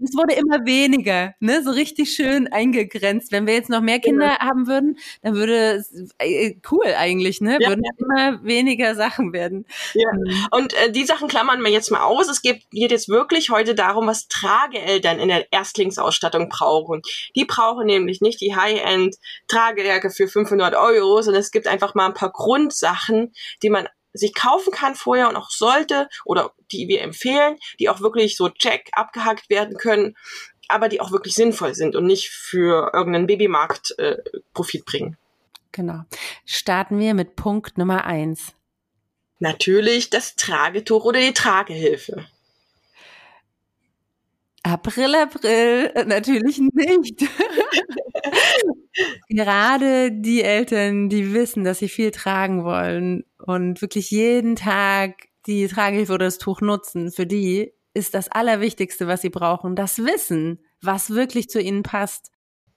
es 0.02 0.16
wurde 0.16 0.34
immer 0.34 0.64
weniger, 0.64 1.34
ne? 1.40 1.62
So 1.62 1.70
richtig 1.70 2.12
schön 2.12 2.48
eingegrenzt. 2.48 3.32
Wenn 3.32 3.46
wir 3.46 3.54
jetzt 3.54 3.68
noch 3.68 3.80
mehr 3.80 3.98
Kinder 3.98 4.38
haben 4.38 4.66
würden, 4.66 4.98
dann 5.22 5.34
würde 5.34 5.74
es 5.74 6.12
äh, 6.18 6.56
cool 6.70 6.86
eigentlich, 6.96 7.40
ne? 7.40 7.58
Ja, 7.60 7.68
Würden 7.68 7.84
immer 7.98 8.42
weniger 8.44 8.94
Sachen 8.94 9.32
werden. 9.32 9.66
Ja. 9.94 10.10
Und 10.50 10.74
äh, 10.74 10.90
die 10.90 11.04
Sachen 11.04 11.28
klammern 11.28 11.62
wir 11.62 11.70
jetzt 11.70 11.90
mal 11.90 12.02
aus. 12.02 12.28
Es 12.28 12.42
geht, 12.42 12.70
geht 12.70 12.90
jetzt 12.90 13.08
wirklich 13.08 13.50
heute 13.50 13.74
darum, 13.74 14.06
was 14.06 14.28
Trageeltern 14.28 15.18
in 15.18 15.28
der 15.28 15.52
Erstlingsausstattung 15.52 16.48
brauchen. 16.48 17.02
Die 17.36 17.44
brauchen 17.44 17.86
nämlich 17.86 18.20
nicht 18.20 18.40
die 18.40 18.54
High-End 18.54 19.16
Tragejacke 19.48 20.10
für 20.10 20.28
500 20.28 20.74
Euro, 20.74 21.22
sondern 21.22 21.40
es 21.40 21.50
gibt 21.50 21.66
einfach 21.66 21.94
mal 21.94 22.06
ein 22.06 22.14
paar 22.14 22.32
Grundsachen, 22.32 23.32
die 23.62 23.70
man 23.70 23.88
sich 24.12 24.34
kaufen 24.34 24.72
kann 24.72 24.94
vorher 24.94 25.28
und 25.28 25.36
auch 25.36 25.50
sollte 25.50 26.08
oder 26.24 26.52
die 26.72 26.88
wir 26.88 27.02
empfehlen, 27.02 27.56
die 27.78 27.88
auch 27.88 28.00
wirklich 28.00 28.36
so 28.36 28.48
check 28.48 28.90
abgehackt 28.92 29.50
werden 29.50 29.76
können, 29.76 30.16
aber 30.68 30.88
die 30.88 31.00
auch 31.00 31.12
wirklich 31.12 31.34
sinnvoll 31.34 31.74
sind 31.74 31.96
und 31.96 32.06
nicht 32.06 32.28
für 32.30 32.90
irgendeinen 32.92 33.26
Babymarkt 33.26 33.98
äh, 33.98 34.18
Profit 34.54 34.84
bringen. 34.84 35.16
Genau. 35.72 36.02
Starten 36.44 36.98
wir 36.98 37.14
mit 37.14 37.36
Punkt 37.36 37.78
Nummer 37.78 38.04
eins. 38.04 38.54
Natürlich 39.38 40.10
das 40.10 40.36
Tragetuch 40.36 41.04
oder 41.04 41.20
die 41.20 41.32
Tragehilfe. 41.32 42.26
April, 44.62 45.14
April, 45.14 45.90
äh, 45.94 46.04
natürlich 46.04 46.58
nicht. 46.58 47.20
Gerade 49.28 50.12
die 50.12 50.42
Eltern, 50.42 51.08
die 51.08 51.32
wissen, 51.32 51.64
dass 51.64 51.78
sie 51.78 51.88
viel 51.88 52.10
tragen 52.10 52.64
wollen 52.64 53.24
und 53.46 53.80
wirklich 53.80 54.10
jeden 54.10 54.56
Tag 54.56 55.28
die 55.46 55.66
Tragehilfe 55.68 56.12
oder 56.12 56.26
das 56.26 56.38
Tuch 56.38 56.60
nutzen, 56.60 57.10
für 57.12 57.26
die 57.26 57.72
ist 57.94 58.14
das 58.14 58.28
Allerwichtigste, 58.28 59.06
was 59.06 59.22
sie 59.22 59.30
brauchen, 59.30 59.76
das 59.76 59.98
Wissen, 59.98 60.64
was 60.80 61.10
wirklich 61.10 61.48
zu 61.48 61.60
ihnen 61.60 61.82
passt. 61.82 62.30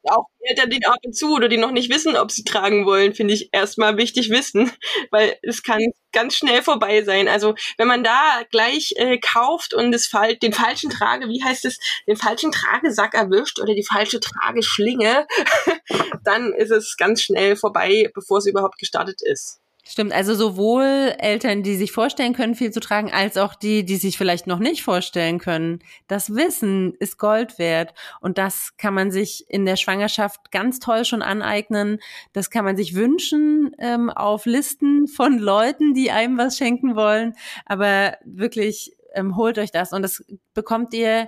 auch 0.10 0.26
die 0.42 0.50
Eltern, 0.50 0.70
die 0.70 0.86
ab 0.86 0.98
und 1.06 1.16
zu 1.16 1.34
oder 1.34 1.48
die 1.48 1.58
noch 1.58 1.72
nicht 1.72 1.90
wissen, 1.94 2.18
ob 2.18 2.30
sie 2.32 2.44
tragen 2.44 2.86
wollen, 2.86 3.14
finde 3.14 3.34
ich 3.34 3.54
erstmal 3.54 3.96
wichtig 3.96 4.30
wissen, 4.30 4.70
weil 5.12 5.38
es 5.44 5.64
kann 5.64 5.80
ganz 6.12 6.36
schnell 6.36 6.62
vorbei 6.62 7.04
sein. 7.04 7.30
Also 7.30 7.56
wenn 7.78 7.88
man 7.88 8.04
da 8.04 8.44
gleich 8.52 8.94
äh, 8.98 9.18
kauft 9.20 9.74
und 9.74 9.92
das 9.92 10.10
den 10.42 10.54
falschen 10.54 10.90
Trage, 10.90 11.30
wie 11.30 11.44
heißt 11.44 11.64
es, 11.66 11.80
den 12.08 12.18
falschen 12.18 12.52
Tragesack 12.52 13.14
erwischt 13.14 13.62
oder 13.62 13.76
die 13.76 13.86
falsche 13.86 14.20
Trageschlinge, 14.20 15.26
dann 16.24 16.54
ist 16.54 16.72
es 16.72 16.98
ganz 16.98 17.22
schnell 17.22 17.56
vorbei, 17.56 18.12
bevor 18.14 18.40
es 18.40 18.46
überhaupt 18.46 18.78
gestartet 18.78 19.22
ist. 19.22 19.63
Stimmt, 19.86 20.14
also 20.14 20.34
sowohl 20.34 21.14
Eltern, 21.18 21.62
die 21.62 21.76
sich 21.76 21.92
vorstellen 21.92 22.32
können, 22.32 22.56
viel 22.56 22.72
zu 22.72 22.80
tragen, 22.80 23.12
als 23.12 23.36
auch 23.36 23.54
die, 23.54 23.84
die 23.84 23.98
sich 23.98 24.18
vielleicht 24.18 24.48
noch 24.48 24.60
nicht 24.60 24.82
vorstellen 24.82 25.40
können. 25.40 25.80
Das 26.08 26.34
Wissen 26.34 26.94
ist 27.00 27.18
Gold 27.18 27.60
wert 27.60 27.94
und 28.22 28.38
das 28.38 28.78
kann 28.78 28.94
man 28.94 29.12
sich 29.12 29.44
in 29.50 29.66
der 29.66 29.76
Schwangerschaft 29.76 30.52
ganz 30.52 30.80
toll 30.80 31.04
schon 31.04 31.22
aneignen. 31.22 32.00
Das 32.32 32.50
kann 32.50 32.64
man 32.64 32.78
sich 32.78 32.96
wünschen 32.96 33.76
ähm, 33.78 34.10
auf 34.10 34.46
Listen 34.46 35.08
von 35.10 35.38
Leuten, 35.38 35.94
die 35.94 36.12
einem 36.12 36.38
was 36.38 36.58
schenken 36.58 36.96
wollen. 36.96 37.34
Aber 37.66 38.16
wirklich 38.24 38.96
ähm, 39.14 39.36
holt 39.36 39.58
euch 39.58 39.72
das 39.72 39.92
und 39.92 40.02
das 40.02 40.24
bekommt 40.54 40.94
ihr, 40.94 41.28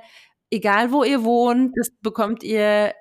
egal 0.49 0.93
wo 0.93 1.03
ihr 1.03 1.25
wohnt, 1.25 1.73
das 1.77 1.89
bekommt 2.01 2.41
ihr 2.41 2.93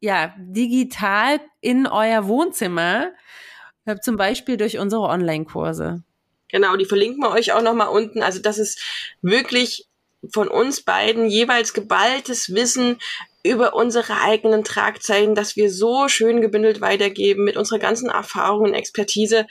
ja 0.00 0.34
digital 0.38 1.40
in 1.60 1.86
euer 1.86 2.26
Wohnzimmer 2.26 3.10
zum 4.00 4.16
Beispiel 4.16 4.56
durch 4.56 4.78
unsere 4.78 5.02
Online-Kurse. 5.02 6.02
Genau, 6.50 6.76
die 6.76 6.84
verlinken 6.84 7.22
wir 7.22 7.30
euch 7.30 7.52
auch 7.52 7.62
nochmal 7.62 7.88
unten. 7.88 8.22
Also 8.22 8.40
das 8.40 8.58
ist 8.58 8.80
wirklich 9.22 9.86
von 10.30 10.48
uns 10.48 10.82
beiden 10.82 11.26
jeweils 11.26 11.72
geballtes 11.72 12.54
Wissen 12.54 12.98
über 13.42 13.74
unsere 13.74 14.20
eigenen 14.20 14.62
Tragzeichen, 14.62 15.34
dass 15.34 15.56
wir 15.56 15.70
so 15.70 16.06
schön 16.08 16.40
gebündelt 16.40 16.80
weitergeben 16.80 17.44
mit 17.44 17.56
unserer 17.56 17.80
ganzen 17.80 18.08
Erfahrung 18.08 18.66
und 18.66 18.74
Expertise. 18.74 19.46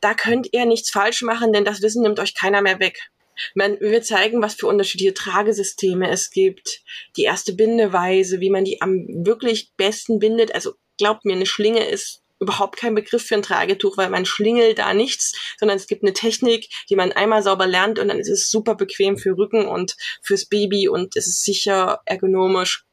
Da 0.00 0.14
könnt 0.14 0.52
ihr 0.52 0.64
nichts 0.66 0.90
falsch 0.90 1.22
machen, 1.22 1.52
denn 1.52 1.64
das 1.64 1.82
Wissen 1.82 2.02
nimmt 2.02 2.18
euch 2.18 2.34
keiner 2.34 2.62
mehr 2.62 2.80
weg. 2.80 3.10
Man, 3.54 3.78
wir 3.80 4.02
zeigen, 4.02 4.42
was 4.42 4.54
für 4.54 4.66
unterschiedliche 4.66 5.14
Tragesysteme 5.14 6.10
es 6.10 6.30
gibt, 6.30 6.80
die 7.16 7.24
erste 7.24 7.52
Bindeweise, 7.52 8.40
wie 8.40 8.50
man 8.50 8.64
die 8.64 8.80
am 8.80 9.06
wirklich 9.26 9.72
besten 9.76 10.18
bindet. 10.18 10.54
Also 10.54 10.72
glaubt 10.98 11.24
mir, 11.24 11.34
eine 11.34 11.46
Schlinge 11.46 11.86
ist 11.86 12.22
überhaupt 12.38 12.76
kein 12.76 12.94
Begriff 12.94 13.24
für 13.24 13.34
ein 13.34 13.42
Tragetuch, 13.42 13.96
weil 13.96 14.10
man 14.10 14.26
schlingelt 14.26 14.78
da 14.78 14.92
nichts, 14.94 15.54
sondern 15.58 15.76
es 15.76 15.86
gibt 15.86 16.02
eine 16.02 16.12
Technik, 16.12 16.68
die 16.90 16.96
man 16.96 17.12
einmal 17.12 17.42
sauber 17.42 17.66
lernt 17.66 17.98
und 17.98 18.08
dann 18.08 18.18
ist 18.18 18.28
es 18.28 18.50
super 18.50 18.74
bequem 18.74 19.16
für 19.16 19.36
Rücken 19.36 19.66
und 19.66 19.96
fürs 20.22 20.46
Baby 20.46 20.88
und 20.88 21.16
es 21.16 21.26
ist 21.26 21.44
sicher 21.44 22.00
ergonomisch. 22.04 22.84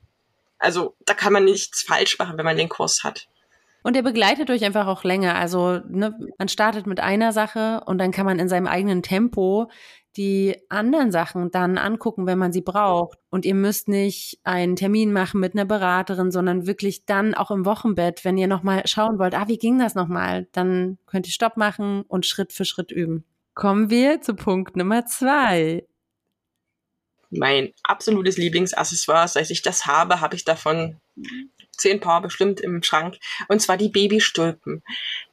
Also 0.57 0.95
da 1.05 1.13
kann 1.13 1.33
man 1.33 1.43
nichts 1.43 1.81
falsch 1.81 2.17
machen, 2.19 2.37
wenn 2.37 2.45
man 2.45 2.57
den 2.57 2.69
Kurs 2.69 3.03
hat. 3.03 3.27
Und 3.83 3.97
er 3.97 4.01
begleitet 4.01 4.49
euch 4.49 4.63
einfach 4.63 4.87
auch 4.87 5.03
länger. 5.03 5.35
Also 5.35 5.81
ne, 5.89 6.17
man 6.37 6.47
startet 6.47 6.87
mit 6.87 7.01
einer 7.01 7.33
Sache 7.33 7.81
und 7.85 7.97
dann 7.97 8.11
kann 8.11 8.25
man 8.25 8.39
in 8.39 8.47
seinem 8.47 8.67
eigenen 8.67 9.03
Tempo 9.03 9.69
die 10.17 10.55
anderen 10.69 11.11
Sachen 11.11 11.51
dann 11.51 11.77
angucken, 11.77 12.25
wenn 12.25 12.37
man 12.37 12.53
sie 12.53 12.61
braucht. 12.61 13.17
Und 13.29 13.45
ihr 13.45 13.55
müsst 13.55 13.87
nicht 13.87 14.39
einen 14.43 14.75
Termin 14.75 15.11
machen 15.11 15.39
mit 15.39 15.53
einer 15.53 15.65
Beraterin, 15.65 16.31
sondern 16.31 16.67
wirklich 16.67 17.05
dann 17.05 17.33
auch 17.33 17.51
im 17.51 17.65
Wochenbett, 17.65 18.23
wenn 18.23 18.37
ihr 18.37 18.47
nochmal 18.47 18.83
schauen 18.85 19.19
wollt, 19.19 19.33
ah, 19.33 19.47
wie 19.47 19.57
ging 19.57 19.79
das 19.79 19.95
nochmal? 19.95 20.47
Dann 20.51 20.97
könnt 21.05 21.27
ihr 21.27 21.33
Stopp 21.33 21.57
machen 21.57 22.03
und 22.07 22.25
Schritt 22.25 22.53
für 22.53 22.65
Schritt 22.65 22.91
üben. 22.91 23.25
Kommen 23.53 23.89
wir 23.89 24.21
zu 24.21 24.35
Punkt 24.35 24.75
Nummer 24.75 25.05
zwei. 25.05 25.85
Mein 27.29 27.73
absolutes 27.83 28.37
Lieblingsaccessoire, 28.37 29.27
seit 29.27 29.49
ich 29.49 29.63
das 29.63 29.85
habe, 29.87 30.21
habe 30.21 30.35
ich 30.35 30.45
davon 30.45 30.99
zehn 31.77 31.99
Paar 31.99 32.21
bestimmt 32.21 32.61
im 32.61 32.83
Schrank. 32.83 33.17
Und 33.47 33.61
zwar 33.61 33.77
die 33.77 33.89
Babystulpen. 33.89 34.83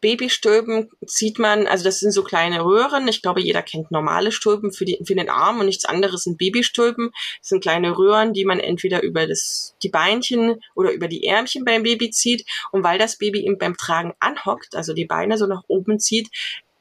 Babystulpen 0.00 0.90
zieht 1.06 1.38
man, 1.38 1.66
also 1.66 1.84
das 1.84 2.00
sind 2.00 2.12
so 2.12 2.22
kleine 2.22 2.64
Röhren. 2.64 3.06
Ich 3.08 3.22
glaube, 3.22 3.40
jeder 3.40 3.62
kennt 3.62 3.90
normale 3.90 4.32
Stulpen 4.32 4.72
für, 4.72 4.84
die, 4.84 4.98
für 5.04 5.14
den 5.14 5.28
Arm 5.28 5.60
und 5.60 5.66
nichts 5.66 5.84
anderes 5.84 6.24
sind 6.24 6.38
Babystulpen. 6.38 7.10
Das 7.40 7.48
sind 7.48 7.62
kleine 7.62 7.96
Röhren, 7.96 8.32
die 8.32 8.44
man 8.44 8.60
entweder 8.60 9.02
über 9.02 9.26
das, 9.26 9.76
die 9.82 9.88
Beinchen 9.88 10.60
oder 10.74 10.92
über 10.92 11.08
die 11.08 11.24
Ärmchen 11.24 11.64
beim 11.64 11.82
Baby 11.82 12.10
zieht. 12.10 12.46
Und 12.72 12.84
weil 12.84 12.98
das 12.98 13.18
Baby 13.18 13.44
eben 13.44 13.58
beim 13.58 13.76
Tragen 13.76 14.14
anhockt, 14.18 14.74
also 14.74 14.94
die 14.94 15.06
Beine 15.06 15.38
so 15.38 15.46
nach 15.46 15.62
oben 15.68 15.98
zieht, 15.98 16.28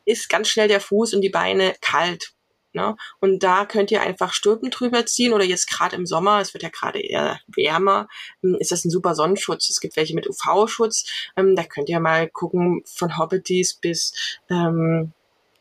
ist 0.06 0.30
ganz 0.30 0.50
schnell 0.50 0.68
der 0.68 0.82
Fuß 0.82 1.14
und 1.14 1.22
die 1.22 1.30
Beine 1.30 1.76
kalt. 1.82 2.34
Ne? 2.74 2.96
Und 3.20 3.44
da 3.44 3.66
könnt 3.66 3.92
ihr 3.92 4.02
einfach 4.02 4.34
Stulpen 4.34 4.70
drüber 4.70 5.06
ziehen 5.06 5.34
oder 5.34 5.44
jetzt 5.44 5.70
gerade 5.70 5.96
im 5.96 6.06
Sommer, 6.06 6.40
es 6.40 6.54
wird 6.54 6.64
ja 6.64 6.70
gerade 6.70 7.00
eher 7.00 7.40
wärmer, 7.48 8.08
ähm, 8.44 8.58
ist 8.60 8.72
das 8.72 8.86
ein 8.86 8.92
super 8.92 9.16
Sonnenschutz. 9.16 9.70
Es 9.70 9.80
gibt 9.80 9.96
welche 9.96 10.16
mit 10.16 10.28
UV-Schutz. 10.30 11.06
Ähm, 11.36 11.56
da 11.56 11.64
könnt 11.64 11.90
ihr 11.90 12.00
mal 12.00 12.30
gucken, 12.30 12.84
von 12.86 13.18
Hobbities 13.18 13.74
bis 13.76 14.40
ähm, 14.50 15.14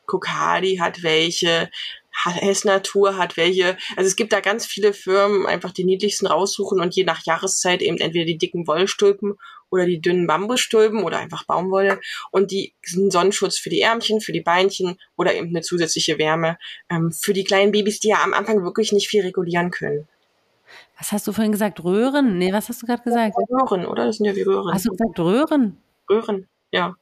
Kokadi 0.07 0.77
hat 0.77 1.03
welche, 1.03 1.71
Hess 2.25 2.65
Natur 2.65 3.17
hat 3.17 3.37
welche. 3.37 3.77
Also 3.97 4.09
es 4.09 4.17
gibt 4.17 4.33
da 4.33 4.41
ganz 4.41 4.67
viele 4.67 4.93
Firmen, 4.93 5.47
einfach 5.47 5.71
die 5.71 5.85
niedlichsten 5.85 6.27
raussuchen 6.27 6.81
und 6.81 6.97
je 6.97 7.05
nach 7.05 7.25
Jahreszeit 7.25 7.81
eben 7.81 7.99
entweder 7.99 8.25
die 8.25 8.39
dicken 8.39 8.67
Wollstulpen 8.67 9.39
oder 9.71 9.87
die 9.87 10.01
dünnen 10.01 10.27
Bambusstulpen 10.27 11.03
oder 11.03 11.19
einfach 11.19 11.45
Baumwolle. 11.45 12.01
Und 12.31 12.51
die 12.51 12.75
sind 12.83 13.13
Sonnenschutz 13.13 13.59
für 13.59 13.71
die 13.71 13.81
Ärmchen, 13.81 14.21
für 14.21 14.33
die 14.33 14.41
Beinchen 14.41 14.99
oder 15.17 15.35
eben 15.35 15.49
eine 15.49 15.63
zusätzliche 15.63 16.19
Wärme 16.19 16.59
ähm, 16.91 17.13
für 17.13 17.33
die 17.33 17.45
kleinen 17.45 17.73
Babys, 17.73 18.01
die 18.01 18.09
ja 18.09 18.23
am 18.23 18.35
Anfang 18.35 18.63
wirklich 18.65 18.93
nicht 18.93 19.09
viel 19.09 19.23
regulieren 19.23 19.71
können. 19.71 20.09
Was 20.99 21.13
hast 21.13 21.27
du 21.27 21.33
vorhin 21.33 21.53
gesagt? 21.53 21.83
Röhren? 21.83 22.39
Nee, 22.39 22.53
was 22.53 22.69
hast 22.69 22.83
du 22.83 22.87
gerade 22.87 23.03
gesagt? 23.03 23.37
Röhren, 23.51 23.87
oder? 23.87 24.07
Das 24.07 24.17
sind 24.17 24.27
ja 24.27 24.35
wie 24.35 24.43
Röhren. 24.43 24.75
Hast 24.75 24.87
du 24.87 24.91
gesagt 24.91 25.19
Röhren? 25.19 25.77
Röhren, 26.11 26.49
ja. 26.73 26.95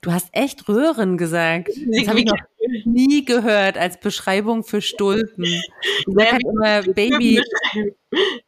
Du 0.00 0.10
hast 0.10 0.28
echt 0.32 0.68
Röhren 0.68 1.16
gesagt. 1.16 1.70
Das 1.92 2.08
habe 2.08 2.20
ich 2.20 2.24
noch 2.24 2.38
nie 2.84 3.24
gehört 3.24 3.76
als 3.76 4.00
Beschreibung 4.00 4.64
für 4.64 4.80
Stulpen. 4.80 5.44
Ich 5.44 5.70
naja, 6.06 6.32
halt 6.32 6.42
immer 6.44 6.82
Baby. 6.94 7.42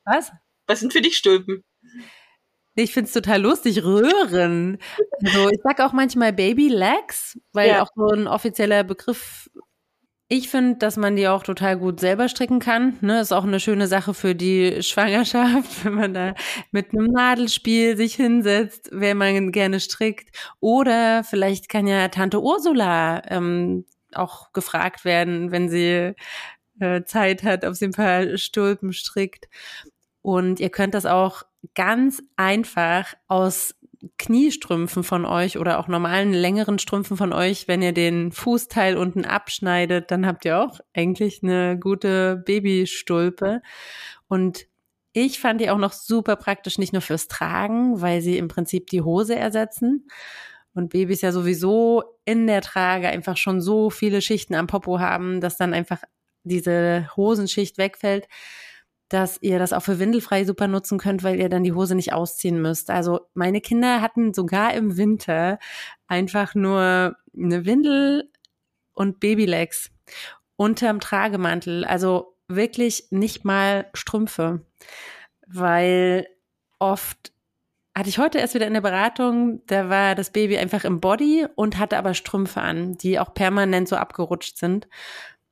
Was? 0.05 0.33
Was 0.67 0.81
sind 0.81 0.93
für 0.93 1.01
dich 1.01 1.17
Stulpen? 1.17 1.63
Ich 2.77 2.93
finde 2.93 3.07
es 3.07 3.15
total 3.15 3.43
lustig, 3.43 3.85
Röhren. 3.85 4.79
Also 5.25 5.49
ich 5.49 5.61
sag 5.63 5.81
auch 5.81 5.93
manchmal 5.93 6.33
Baby 6.33 6.69
Legs, 6.69 7.39
weil 7.53 7.71
ja. 7.71 7.83
auch 7.83 7.89
so 7.95 8.09
ein 8.09 8.27
offizieller 8.27 8.83
Begriff. 8.83 9.49
Ich 10.29 10.49
finde, 10.49 10.79
dass 10.79 10.97
man 10.97 11.15
die 11.15 11.29
auch 11.29 11.45
total 11.45 11.79
gut 11.79 12.01
selber 12.01 12.29
stricken 12.29 12.59
kann. 12.59 12.97
Ne, 13.01 13.21
ist 13.21 13.33
auch 13.33 13.45
eine 13.45 13.61
schöne 13.61 13.87
Sache 13.87 14.13
für 14.13 14.35
die 14.35 14.83
Schwangerschaft, 14.83 15.85
wenn 15.85 15.95
man 15.95 16.15
da 16.15 16.35
mit 16.73 16.93
einem 16.93 17.07
Nadelspiel 17.07 17.97
sich 17.97 18.15
hinsetzt, 18.15 18.89
wenn 18.91 19.19
man 19.19 19.53
gerne 19.53 19.79
strickt. 19.79 20.37
Oder 20.59 21.23
vielleicht 21.23 21.69
kann 21.69 21.87
ja 21.87 22.09
Tante 22.09 22.43
Ursula 22.43 23.23
ähm, 23.29 23.85
auch 24.13 24.53
gefragt 24.53 25.05
werden, 25.05 25.53
wenn 25.53 25.69
sie 25.69 26.15
äh, 26.81 27.05
Zeit 27.05 27.43
hat, 27.45 27.65
ob 27.65 27.75
sie 27.75 27.87
ein 27.87 27.93
paar 27.93 28.37
Stulpen 28.37 28.93
strickt. 28.93 29.49
Und 30.25 30.59
ihr 30.59 30.71
könnt 30.71 30.95
das 30.95 31.05
auch 31.05 31.43
ganz 31.75 32.23
einfach 32.37 33.13
aus 33.29 33.75
Kniestrümpfen 34.17 35.05
von 35.05 35.27
euch 35.27 35.59
oder 35.59 35.79
auch 35.79 35.87
normalen 35.87 36.33
längeren 36.33 36.79
Strümpfen 36.79 37.19
von 37.19 37.35
euch, 37.35 37.69
wenn 37.69 37.83
ihr 37.83 37.93
den 37.93 38.33
Fußteil 38.33 38.97
unten 38.97 39.27
abschneidet, 39.27 40.11
dann 40.11 40.25
habt 40.25 40.47
ihr 40.47 40.61
auch 40.61 40.81
eigentlich 40.95 41.43
eine 41.43 41.79
gute 41.79 42.43
Babystulpe. 42.47 43.61
Und 44.27 44.65
ich 45.13 45.41
fand 45.41 45.61
die 45.61 45.69
auch 45.69 45.77
noch 45.77 45.93
super 45.93 46.37
praktisch, 46.37 46.79
nicht 46.79 46.95
nur 46.95 47.03
fürs 47.03 47.29
Tragen, 47.29 48.01
weil 48.01 48.23
sie 48.23 48.39
im 48.39 48.49
Prinzip 48.49 48.87
die 48.87 49.03
Hose 49.03 49.37
ersetzen. 49.37 50.09
Und 50.73 50.89
Babys 50.89 51.21
ja 51.21 51.33
sowieso 51.33 52.03
in 52.25 52.47
der 52.47 52.63
Trage 52.63 53.09
einfach 53.09 53.37
schon 53.37 53.61
so 53.61 53.91
viele 53.91 54.23
Schichten 54.23 54.55
am 54.55 54.69
Popo 54.69 55.01
haben, 55.01 55.43
dass 55.43 55.59
dann 55.59 55.75
einfach 55.75 56.01
diese 56.45 57.11
Hosenschicht 57.15 57.77
wegfällt 57.77 58.27
dass 59.15 59.39
ihr 59.43 59.61
das 59.61 59.73
auch 59.73 59.83
für 59.83 60.01
windelfrei 60.01 60.45
super 60.45 60.67
nutzen 60.67 60.99
könnt, 60.99 61.23
weil 61.23 61.39
ihr 61.39 61.49
dann 61.49 61.63
die 61.63 61.73
Hose 61.73 61.95
nicht 61.95 62.13
ausziehen 62.13 62.61
müsst. 62.61 62.91
Also 62.91 63.21
meine 63.35 63.61
Kinder 63.61 64.01
hatten 64.01 64.35
sogar 64.35 64.75
im 64.75 64.97
Winter 64.97 65.61
einfach 66.09 66.57
nur 66.57 67.17
eine 67.33 67.65
Windel 67.65 68.29
und 68.93 69.21
Babylegs 69.21 69.93
unterm 70.57 70.99
Tragemantel. 70.99 71.85
Also 71.85 72.37
wirklich 72.49 73.07
nicht 73.11 73.45
mal 73.45 73.87
Strümpfe, 73.95 74.67
weil 75.47 76.27
oft 76.81 77.33
hatte 77.97 78.09
ich 78.09 78.19
heute 78.19 78.39
erst 78.39 78.55
wieder 78.55 78.67
in 78.67 78.75
der 78.75 78.81
Beratung, 78.81 79.65
da 79.67 79.89
war 79.91 80.17
das 80.17 80.31
Baby 80.31 80.59
einfach 80.59 80.85
im 80.85 81.01
Body 81.01 81.47
und 81.55 81.79
hatte 81.79 81.99
aber 81.99 82.15
Strümpfe 82.15 82.61
an, 82.61 82.99
die 82.99 83.21
auch 83.21 83.33
permanent 83.33 83.89
so 83.89 83.95
abgerutscht 83.95 84.59
sind. 84.59 84.89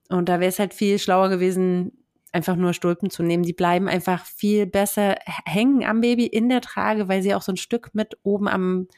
Und 0.08 0.28
da 0.28 0.40
wäre 0.40 0.48
es 0.48 0.58
halt 0.58 0.74
viel 0.74 0.98
schlauer 0.98 1.28
gewesen, 1.28 2.01
einfach 2.32 2.56
nur 2.56 2.72
Stulpen 2.72 3.10
zu 3.10 3.22
nehmen. 3.22 3.42
Die 3.42 3.52
bleiben 3.52 3.88
einfach 3.88 4.24
viel 4.24 4.66
besser 4.66 5.16
hängen 5.44 5.84
am 5.84 6.00
Baby 6.00 6.26
in 6.26 6.48
der 6.48 6.62
Trage, 6.62 7.08
weil 7.08 7.22
sie 7.22 7.34
auch 7.34 7.42
so 7.42 7.52
ein 7.52 7.58
Stück 7.58 7.90
mit 7.94 8.16
oben 8.22 8.48
am 8.48 8.88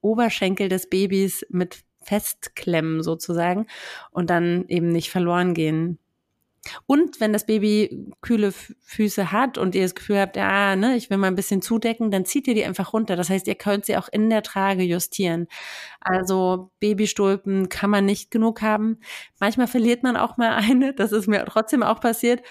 Oberschenkel 0.00 0.68
des 0.68 0.88
Babys 0.88 1.44
mit 1.50 1.84
festklemmen 2.02 3.02
sozusagen 3.02 3.66
und 4.10 4.30
dann 4.30 4.64
eben 4.68 4.88
nicht 4.90 5.10
verloren 5.10 5.54
gehen. 5.54 5.98
Und 6.86 7.20
wenn 7.20 7.32
das 7.32 7.46
Baby 7.46 8.12
kühle 8.20 8.52
Füße 8.52 9.32
hat 9.32 9.58
und 9.58 9.74
ihr 9.74 9.82
das 9.82 9.94
Gefühl 9.94 10.18
habt, 10.18 10.36
ja, 10.36 10.76
ne, 10.76 10.96
ich 10.96 11.08
will 11.08 11.16
mal 11.16 11.28
ein 11.28 11.36
bisschen 11.36 11.62
zudecken, 11.62 12.10
dann 12.10 12.24
zieht 12.24 12.48
ihr 12.48 12.54
die 12.54 12.64
einfach 12.64 12.92
runter. 12.92 13.16
Das 13.16 13.30
heißt, 13.30 13.46
ihr 13.46 13.54
könnt 13.54 13.86
sie 13.86 13.96
auch 13.96 14.08
in 14.10 14.28
der 14.28 14.42
Trage 14.42 14.82
justieren. 14.82 15.46
Also 16.00 16.70
Babystulpen 16.80 17.68
kann 17.68 17.90
man 17.90 18.04
nicht 18.04 18.30
genug 18.30 18.60
haben. 18.60 18.98
Manchmal 19.40 19.68
verliert 19.68 20.02
man 20.02 20.16
auch 20.16 20.36
mal 20.36 20.54
eine. 20.56 20.94
Das 20.94 21.12
ist 21.12 21.28
mir 21.28 21.44
trotzdem 21.46 21.82
auch 21.82 22.00
passiert 22.00 22.42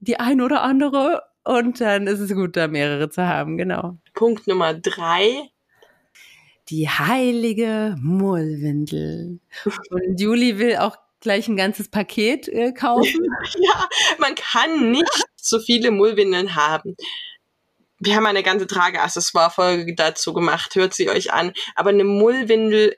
die 0.00 0.18
ein 0.18 0.40
oder 0.40 0.62
andere 0.62 1.22
und 1.44 1.80
dann 1.80 2.06
ist 2.06 2.20
es 2.20 2.34
gut, 2.34 2.56
da 2.56 2.68
mehrere 2.68 3.08
zu 3.08 3.26
haben, 3.26 3.56
genau. 3.56 3.98
Punkt 4.14 4.46
Nummer 4.46 4.74
drei 4.74 5.50
die 6.68 6.88
heilige 6.88 7.96
Mullwindel. 8.00 9.40
Und 9.90 10.20
Juli 10.20 10.58
will 10.58 10.76
auch 10.76 10.96
gleich 11.20 11.48
ein 11.48 11.56
ganzes 11.56 11.88
Paket 11.88 12.48
äh, 12.48 12.72
kaufen. 12.72 13.24
ja, 13.58 13.88
man 14.18 14.34
kann 14.34 14.90
nicht 14.90 15.24
so 15.36 15.60
viele 15.60 15.90
Mullwindeln 15.90 16.54
haben. 16.54 16.96
Wir 17.98 18.16
haben 18.16 18.26
eine 18.26 18.42
ganze 18.42 18.66
Trageaccessoire-Folge 18.66 19.94
dazu 19.94 20.32
gemacht, 20.34 20.74
hört 20.74 20.92
sie 20.92 21.08
euch 21.08 21.32
an. 21.32 21.52
Aber 21.76 21.90
eine 21.90 22.04
Mullwindel 22.04 22.96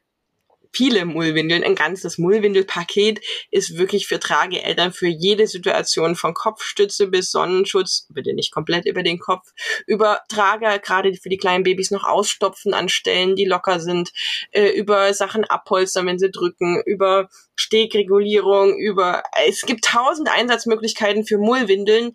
viele 0.72 1.04
Mullwindeln. 1.04 1.64
Ein 1.64 1.74
ganzes 1.74 2.18
Mullwindelpaket 2.18 3.20
ist 3.50 3.78
wirklich 3.78 4.06
für 4.06 4.20
Trageeltern 4.20 4.92
für 4.92 5.08
jede 5.08 5.46
Situation 5.46 6.16
von 6.16 6.34
Kopfstütze 6.34 7.08
bis 7.08 7.30
Sonnenschutz, 7.30 8.06
bitte 8.10 8.34
nicht 8.34 8.52
komplett 8.52 8.86
über 8.86 9.02
den 9.02 9.18
Kopf, 9.18 9.52
über 9.86 10.20
Trager, 10.28 10.78
gerade 10.78 11.14
für 11.14 11.28
die 11.28 11.36
kleinen 11.36 11.64
Babys 11.64 11.90
noch 11.90 12.04
ausstopfen 12.04 12.74
an 12.74 12.88
Stellen, 12.88 13.36
die 13.36 13.44
locker 13.44 13.80
sind, 13.80 14.12
äh, 14.50 14.68
über 14.68 15.12
Sachen 15.14 15.44
abholstern, 15.44 16.06
wenn 16.06 16.18
sie 16.18 16.30
drücken, 16.30 16.82
über 16.84 17.28
Stegregulierung, 17.54 18.76
über, 18.78 19.22
es 19.46 19.62
gibt 19.62 19.84
tausend 19.84 20.28
Einsatzmöglichkeiten 20.28 21.24
für 21.24 21.38
Mullwindeln, 21.38 22.14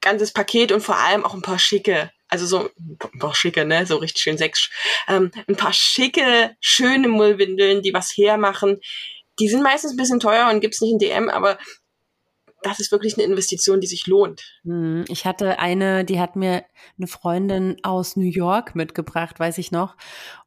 ganzes 0.00 0.32
Paket 0.32 0.72
und 0.72 0.80
vor 0.80 0.96
allem 0.96 1.24
auch 1.24 1.34
ein 1.34 1.42
paar 1.42 1.58
schicke 1.58 2.10
also 2.32 2.46
so 2.46 2.70
ein 2.80 3.18
paar 3.18 3.34
schicke, 3.34 3.64
ne, 3.64 3.84
so 3.84 3.96
richtig 3.96 4.22
schön 4.22 4.38
sechs, 4.38 4.70
ähm, 5.06 5.30
ein 5.46 5.56
paar 5.56 5.74
schicke, 5.74 6.56
schöne 6.60 7.08
Mullwindeln, 7.08 7.82
die 7.82 7.92
was 7.92 8.16
hermachen. 8.16 8.80
Die 9.38 9.48
sind 9.48 9.62
meistens 9.62 9.92
ein 9.92 9.96
bisschen 9.98 10.20
teuer 10.20 10.50
und 10.50 10.60
gibt's 10.60 10.80
nicht 10.80 10.92
in 10.92 10.98
DM, 10.98 11.28
aber 11.28 11.58
das 12.62 12.80
ist 12.80 12.90
wirklich 12.90 13.18
eine 13.18 13.24
Investition, 13.24 13.80
die 13.80 13.86
sich 13.86 14.06
lohnt. 14.06 14.42
Hm, 14.64 15.04
ich 15.08 15.26
hatte 15.26 15.58
eine, 15.58 16.04
die 16.04 16.20
hat 16.20 16.36
mir 16.36 16.64
eine 16.96 17.06
Freundin 17.06 17.76
aus 17.82 18.16
New 18.16 18.30
York 18.30 18.74
mitgebracht, 18.74 19.38
weiß 19.38 19.58
ich 19.58 19.70
noch. 19.70 19.96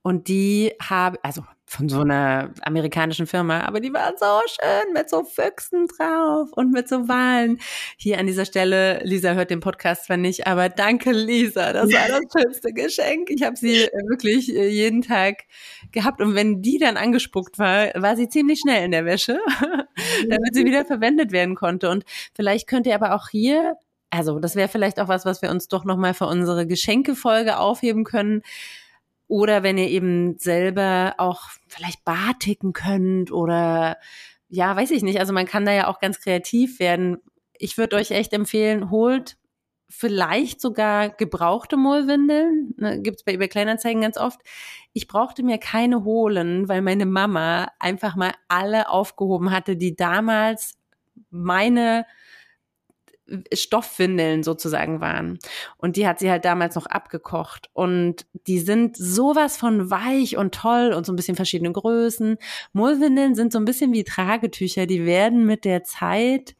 Und 0.01 0.27
die 0.27 0.73
habe, 0.81 1.19
also 1.23 1.43
von 1.67 1.89
so 1.89 2.01
einer 2.01 2.51
amerikanischen 2.61 3.25
Firma, 3.25 3.61
aber 3.61 3.79
die 3.79 3.91
waren 3.91 4.13
so 4.19 4.39
schön 4.47 4.93
mit 4.93 5.09
so 5.09 5.23
Füchsen 5.23 5.87
drauf 5.87 6.49
und 6.55 6.71
mit 6.71 6.87
so 6.87 7.07
Wahlen. 7.07 7.59
Hier 7.97 8.19
an 8.19 8.27
dieser 8.27 8.45
Stelle, 8.45 8.99
Lisa 9.03 9.33
hört 9.33 9.49
den 9.49 9.61
Podcast 9.61 10.05
zwar 10.05 10.17
nicht, 10.17 10.45
aber 10.45 10.69
danke 10.69 11.11
Lisa, 11.11 11.73
das 11.73 11.91
war 11.91 12.07
das 12.07 12.21
schönste 12.37 12.71
Geschenk. 12.71 13.29
Ich 13.31 13.41
habe 13.41 13.55
sie 13.55 13.87
wirklich 14.07 14.55
äh, 14.55 14.67
jeden 14.67 15.01
Tag 15.01 15.45
gehabt 15.91 16.21
und 16.21 16.35
wenn 16.35 16.61
die 16.61 16.77
dann 16.77 16.97
angespuckt 16.97 17.57
war, 17.57 17.87
war 17.95 18.15
sie 18.15 18.29
ziemlich 18.29 18.59
schnell 18.59 18.85
in 18.85 18.91
der 18.91 19.05
Wäsche, 19.05 19.39
damit 20.29 20.53
sie 20.53 20.65
wieder 20.65 20.85
verwendet 20.85 21.31
werden 21.31 21.55
konnte. 21.55 21.89
Und 21.89 22.05
vielleicht 22.35 22.67
könnt 22.67 22.85
ihr 22.85 22.95
aber 22.95 23.15
auch 23.15 23.29
hier, 23.29 23.75
also 24.11 24.39
das 24.39 24.55
wäre 24.55 24.69
vielleicht 24.69 24.99
auch 24.99 25.07
was, 25.07 25.25
was 25.25 25.41
wir 25.41 25.49
uns 25.49 25.67
doch 25.67 25.83
nochmal 25.83 26.13
für 26.13 26.27
unsere 26.27 26.67
Geschenkefolge 26.67 27.57
aufheben 27.57 28.03
können 28.03 28.43
oder 29.27 29.63
wenn 29.63 29.77
ihr 29.77 29.89
eben 29.89 30.37
selber 30.37 31.15
auch 31.17 31.49
vielleicht 31.67 32.03
Batiken 32.05 32.73
könnt 32.73 33.31
oder 33.31 33.97
ja, 34.49 34.75
weiß 34.75 34.91
ich 34.91 35.03
nicht. 35.03 35.19
Also 35.19 35.33
man 35.33 35.45
kann 35.45 35.65
da 35.65 35.73
ja 35.73 35.87
auch 35.87 35.99
ganz 35.99 36.19
kreativ 36.21 36.79
werden. 36.79 37.17
Ich 37.57 37.77
würde 37.77 37.95
euch 37.95 38.11
echt 38.11 38.33
empfehlen, 38.33 38.91
holt 38.91 39.37
vielleicht 39.87 40.61
sogar 40.61 41.09
gebrauchte 41.09 41.77
Mullwindeln. 41.77 42.73
Ne, 42.77 43.01
Gibt 43.01 43.17
es 43.19 43.23
bei 43.23 43.33
eBay 43.33 43.47
Kleinanzeigen 43.47 44.01
ganz 44.01 44.17
oft. 44.17 44.41
Ich 44.93 45.07
brauchte 45.07 45.43
mir 45.43 45.57
keine 45.57 46.03
holen, 46.03 46.67
weil 46.67 46.81
meine 46.81 47.05
Mama 47.05 47.67
einfach 47.79 48.15
mal 48.15 48.33
alle 48.47 48.89
aufgehoben 48.89 49.51
hatte, 49.51 49.77
die 49.77 49.95
damals 49.95 50.77
meine 51.29 52.05
Stoffwindeln 53.53 54.43
sozusagen 54.43 55.01
waren. 55.01 55.39
Und 55.77 55.95
die 55.95 56.07
hat 56.07 56.19
sie 56.19 56.29
halt 56.29 56.45
damals 56.45 56.75
noch 56.75 56.85
abgekocht. 56.85 57.69
Und 57.73 58.25
die 58.47 58.59
sind 58.59 58.97
sowas 58.97 59.57
von 59.57 59.89
weich 59.89 60.37
und 60.37 60.53
toll 60.53 60.93
und 60.93 61.05
so 61.05 61.13
ein 61.13 61.15
bisschen 61.15 61.35
verschiedene 61.35 61.71
Größen. 61.71 62.37
Mullwindeln 62.73 63.35
sind 63.35 63.51
so 63.51 63.59
ein 63.59 63.65
bisschen 63.65 63.93
wie 63.93 64.03
Tragetücher. 64.03 64.85
Die 64.85 65.05
werden 65.05 65.45
mit 65.45 65.65
der 65.65 65.83
Zeit 65.83 66.55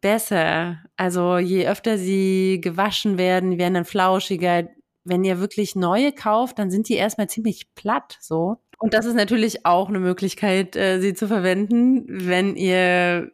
besser. 0.00 0.78
Also 0.96 1.38
je 1.38 1.68
öfter 1.68 1.98
sie 1.98 2.60
gewaschen 2.60 3.18
werden, 3.18 3.58
werden 3.58 3.74
dann 3.74 3.84
flauschiger. 3.84 4.68
Wenn 5.04 5.24
ihr 5.24 5.40
wirklich 5.40 5.76
neue 5.76 6.12
kauft, 6.12 6.58
dann 6.58 6.70
sind 6.70 6.88
die 6.88 6.94
erstmal 6.94 7.28
ziemlich 7.28 7.74
platt, 7.74 8.18
so. 8.20 8.58
Und 8.78 8.94
das 8.94 9.04
ist 9.04 9.14
natürlich 9.14 9.66
auch 9.66 9.88
eine 9.88 9.98
Möglichkeit, 9.98 10.74
äh, 10.74 11.00
sie 11.00 11.14
zu 11.14 11.26
verwenden, 11.26 12.04
wenn 12.08 12.56
ihr 12.56 13.30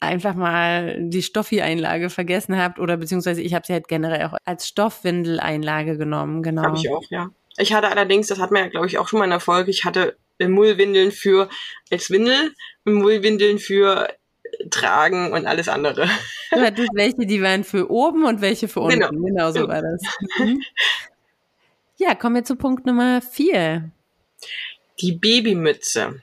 einfach 0.00 0.34
mal 0.34 0.96
die 1.00 1.22
Stoffi-Einlage 1.22 2.10
vergessen 2.10 2.56
habt 2.56 2.78
oder 2.78 2.96
beziehungsweise 2.96 3.42
ich 3.42 3.54
habe 3.54 3.66
sie 3.66 3.72
halt 3.72 3.88
generell 3.88 4.26
auch 4.26 4.36
als 4.44 4.68
Stoffwindel-Einlage 4.68 5.96
genommen, 5.96 6.42
genau. 6.42 6.62
Habe 6.62 6.78
ich 6.78 6.90
auch, 6.90 7.04
ja. 7.10 7.30
Ich 7.56 7.72
hatte 7.72 7.88
allerdings, 7.88 8.28
das 8.28 8.38
hat 8.38 8.50
man 8.50 8.64
ja 8.64 8.68
glaube 8.68 8.86
ich 8.86 8.98
auch 8.98 9.08
schon 9.08 9.18
mal 9.18 9.24
in 9.24 9.30
der 9.30 9.40
Folge, 9.40 9.70
ich 9.70 9.84
hatte 9.84 10.16
Mullwindeln 10.40 11.10
für 11.10 11.48
als 11.90 12.10
Windel, 12.10 12.54
Mullwindeln 12.84 13.58
für 13.58 14.08
Tragen 14.70 15.32
und 15.32 15.46
alles 15.46 15.68
andere. 15.68 16.08
Du 16.50 16.60
hattest 16.60 16.90
welche, 16.94 17.26
die 17.26 17.42
waren 17.42 17.64
für 17.64 17.90
oben 17.90 18.24
und 18.24 18.40
welche 18.40 18.68
für 18.68 18.80
unten. 18.80 19.00
Genau, 19.00 19.10
genau 19.10 19.50
so 19.50 19.68
war 19.68 19.82
das. 19.82 20.02
Mhm. 20.38 20.62
Ja, 21.96 22.14
kommen 22.14 22.36
wir 22.36 22.44
zu 22.44 22.54
Punkt 22.54 22.86
Nummer 22.86 23.20
vier. 23.20 23.90
Die 25.00 25.12
Babymütze 25.12 26.22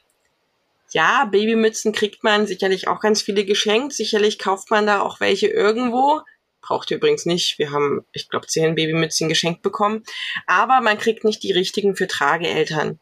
ja, 0.96 1.26
Babymützen 1.26 1.92
kriegt 1.92 2.24
man 2.24 2.48
sicherlich 2.48 2.88
auch 2.88 3.02
ganz 3.02 3.22
viele 3.22 3.44
geschenkt. 3.44 3.92
Sicherlich 3.92 4.40
kauft 4.40 4.72
man 4.72 4.88
da 4.88 5.02
auch 5.02 5.20
welche 5.20 5.48
irgendwo. 5.48 6.22
Braucht 6.62 6.90
ihr 6.90 6.98
übrigens 6.98 7.26
nicht. 7.26 7.60
Wir 7.60 7.72
haben, 7.72 8.06
ich 8.14 8.30
glaube, 8.30 8.48
zehn 8.48 8.76
Babymützen 8.76 9.28
geschenkt 9.28 9.62
bekommen. 9.62 10.04
Aber 10.48 10.80
man 10.80 10.98
kriegt 10.98 11.26
nicht 11.26 11.44
die 11.44 11.52
richtigen 11.52 11.98
für 11.98 12.08
Trageeltern. 12.08 12.98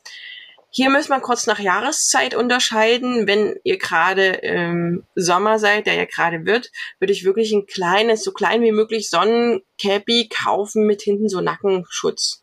Hier 0.72 0.90
muss 0.90 1.08
man 1.08 1.22
kurz 1.22 1.46
nach 1.46 1.60
Jahreszeit 1.60 2.34
unterscheiden. 2.34 3.28
Wenn 3.28 3.60
ihr 3.64 3.78
gerade 3.78 4.26
im 4.26 5.06
Sommer 5.14 5.60
seid, 5.60 5.86
der 5.86 5.94
ja 5.94 6.06
gerade 6.06 6.48
wird, 6.48 6.72
würde 6.98 7.14
ich 7.14 7.26
wirklich 7.26 7.52
ein 7.52 7.68
kleines, 7.68 8.24
so 8.24 8.32
klein 8.32 8.64
wie 8.64 8.72
möglich 8.72 9.08
Sonnencappy 9.08 10.30
kaufen 10.30 10.88
mit 10.88 11.04
hinten 11.04 11.30
so 11.30 11.42
Nackenschutz. 11.42 12.42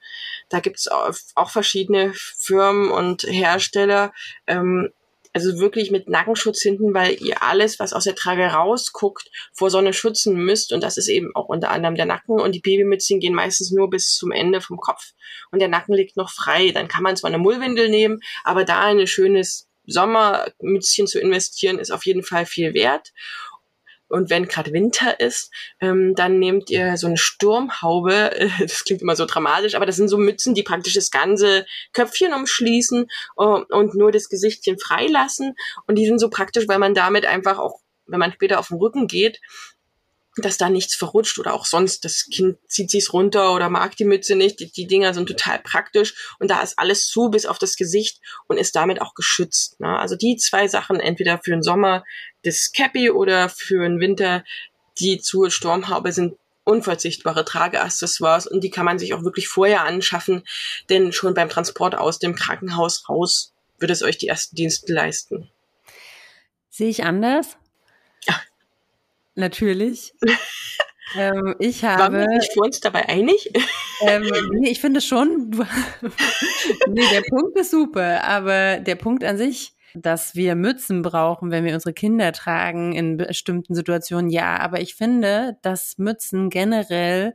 Da 0.48 0.60
gibt's 0.60 0.86
auch 0.86 1.50
verschiedene 1.50 2.12
Firmen 2.14 2.92
und 2.92 3.24
Hersteller. 3.24 4.12
Ähm, 4.46 4.92
also 5.32 5.58
wirklich 5.58 5.90
mit 5.90 6.08
Nackenschutz 6.08 6.60
hinten, 6.60 6.92
weil 6.92 7.16
ihr 7.22 7.42
alles, 7.42 7.78
was 7.78 7.92
aus 7.92 8.04
der 8.04 8.14
Trage 8.14 8.44
rausguckt, 8.46 9.30
vor 9.52 9.70
Sonne 9.70 9.92
schützen 9.92 10.36
müsst. 10.36 10.72
Und 10.72 10.82
das 10.82 10.96
ist 10.96 11.08
eben 11.08 11.30
auch 11.34 11.46
unter 11.46 11.70
anderem 11.70 11.94
der 11.94 12.06
Nacken. 12.06 12.40
Und 12.40 12.54
die 12.54 12.60
Babymützen 12.60 13.20
gehen 13.20 13.34
meistens 13.34 13.70
nur 13.70 13.90
bis 13.90 14.14
zum 14.14 14.32
Ende 14.32 14.60
vom 14.60 14.78
Kopf. 14.78 15.12
Und 15.52 15.60
der 15.60 15.68
Nacken 15.68 15.94
liegt 15.94 16.16
noch 16.16 16.30
frei. 16.30 16.70
Dann 16.72 16.88
kann 16.88 17.02
man 17.02 17.16
zwar 17.16 17.28
eine 17.28 17.38
Mullwindel 17.38 17.88
nehmen, 17.88 18.20
aber 18.44 18.64
da 18.64 18.80
ein 18.80 19.06
schönes 19.06 19.68
Sommermützchen 19.86 21.06
zu 21.06 21.20
investieren, 21.20 21.78
ist 21.78 21.90
auf 21.90 22.06
jeden 22.06 22.22
Fall 22.22 22.46
viel 22.46 22.74
wert. 22.74 23.12
Und 24.10 24.28
wenn 24.28 24.48
gerade 24.48 24.72
Winter 24.72 25.20
ist, 25.20 25.52
ähm, 25.80 26.14
dann 26.14 26.38
nehmt 26.38 26.68
ihr 26.68 26.96
so 26.96 27.06
eine 27.06 27.16
Sturmhaube. 27.16 28.30
Das 28.60 28.84
klingt 28.84 29.02
immer 29.02 29.16
so 29.16 29.24
dramatisch, 29.24 29.74
aber 29.74 29.86
das 29.86 29.96
sind 29.96 30.08
so 30.08 30.18
Mützen, 30.18 30.54
die 30.54 30.62
praktisch 30.62 30.94
das 30.94 31.10
ganze 31.10 31.66
Köpfchen 31.92 32.34
umschließen 32.34 33.06
uh, 33.38 33.64
und 33.68 33.94
nur 33.94 34.12
das 34.12 34.28
Gesichtchen 34.28 34.78
freilassen. 34.78 35.54
Und 35.86 35.96
die 35.96 36.06
sind 36.06 36.18
so 36.18 36.28
praktisch, 36.28 36.68
weil 36.68 36.78
man 36.78 36.94
damit 36.94 37.24
einfach 37.24 37.58
auch, 37.58 37.80
wenn 38.06 38.18
man 38.18 38.32
später 38.32 38.58
auf 38.58 38.68
den 38.68 38.78
Rücken 38.78 39.06
geht, 39.06 39.40
dass 40.36 40.58
da 40.58 40.70
nichts 40.70 40.94
verrutscht 40.94 41.38
oder 41.38 41.54
auch 41.54 41.66
sonst, 41.66 42.04
das 42.04 42.26
Kind 42.26 42.56
zieht 42.68 42.90
sich's 42.90 43.12
runter 43.12 43.52
oder 43.54 43.68
mag 43.68 43.96
die 43.96 44.04
Mütze 44.04 44.36
nicht. 44.36 44.60
Die, 44.60 44.70
die 44.70 44.86
Dinger 44.86 45.12
sind 45.12 45.26
total 45.26 45.58
praktisch 45.58 46.34
und 46.38 46.50
da 46.50 46.62
ist 46.62 46.78
alles 46.78 47.06
zu 47.06 47.30
bis 47.30 47.46
auf 47.46 47.58
das 47.58 47.76
Gesicht 47.76 48.20
und 48.46 48.56
ist 48.56 48.76
damit 48.76 49.00
auch 49.00 49.14
geschützt. 49.14 49.80
Ne? 49.80 49.98
Also 49.98 50.16
die 50.16 50.36
zwei 50.36 50.68
Sachen, 50.68 51.00
entweder 51.00 51.40
für 51.42 51.50
den 51.50 51.62
Sommer 51.62 52.04
das 52.44 52.72
Cappy 52.72 53.10
oder 53.10 53.48
für 53.48 53.82
den 53.82 54.00
Winter 54.00 54.44
die 55.00 55.20
zur 55.20 55.50
Sturmhaube 55.50 56.12
sind 56.12 56.36
unverzichtbare 56.64 57.44
Trageaccessoires 57.44 58.46
und 58.46 58.62
die 58.62 58.70
kann 58.70 58.84
man 58.84 58.98
sich 58.98 59.14
auch 59.14 59.24
wirklich 59.24 59.48
vorher 59.48 59.84
anschaffen, 59.84 60.44
denn 60.88 61.12
schon 61.12 61.34
beim 61.34 61.48
Transport 61.48 61.94
aus 61.94 62.18
dem 62.18 62.34
Krankenhaus 62.34 63.08
raus 63.08 63.52
wird 63.78 63.90
es 63.90 64.02
euch 64.02 64.18
die 64.18 64.28
ersten 64.28 64.56
Dienste 64.56 64.92
leisten. 64.92 65.50
Sehe 66.68 66.88
ich 66.88 67.02
anders? 67.02 67.56
Ja, 68.26 68.40
natürlich. 69.34 70.12
ähm, 71.16 71.56
ich 71.58 71.82
habe. 71.82 72.02
Waren 72.02 72.12
wir 72.12 72.28
nicht 72.28 72.52
für 72.52 72.60
uns 72.60 72.80
dabei 72.80 73.08
einig? 73.08 73.50
ähm, 74.02 74.30
nee, 74.52 74.70
ich 74.70 74.80
finde 74.80 75.00
schon. 75.00 75.50
nee, 76.88 77.08
der 77.10 77.22
Punkt 77.22 77.58
ist 77.58 77.70
super, 77.70 78.22
aber 78.24 78.78
der 78.78 78.96
Punkt 78.96 79.24
an 79.24 79.38
sich, 79.38 79.72
dass 79.94 80.34
wir 80.34 80.54
Mützen 80.54 81.02
brauchen, 81.02 81.50
wenn 81.50 81.64
wir 81.64 81.74
unsere 81.74 81.92
Kinder 81.92 82.32
tragen 82.32 82.92
in 82.94 83.16
bestimmten 83.16 83.74
Situationen, 83.74 84.30
ja, 84.30 84.58
aber 84.58 84.80
ich 84.80 84.94
finde, 84.94 85.58
dass 85.62 85.98
Mützen 85.98 86.50
generell 86.50 87.34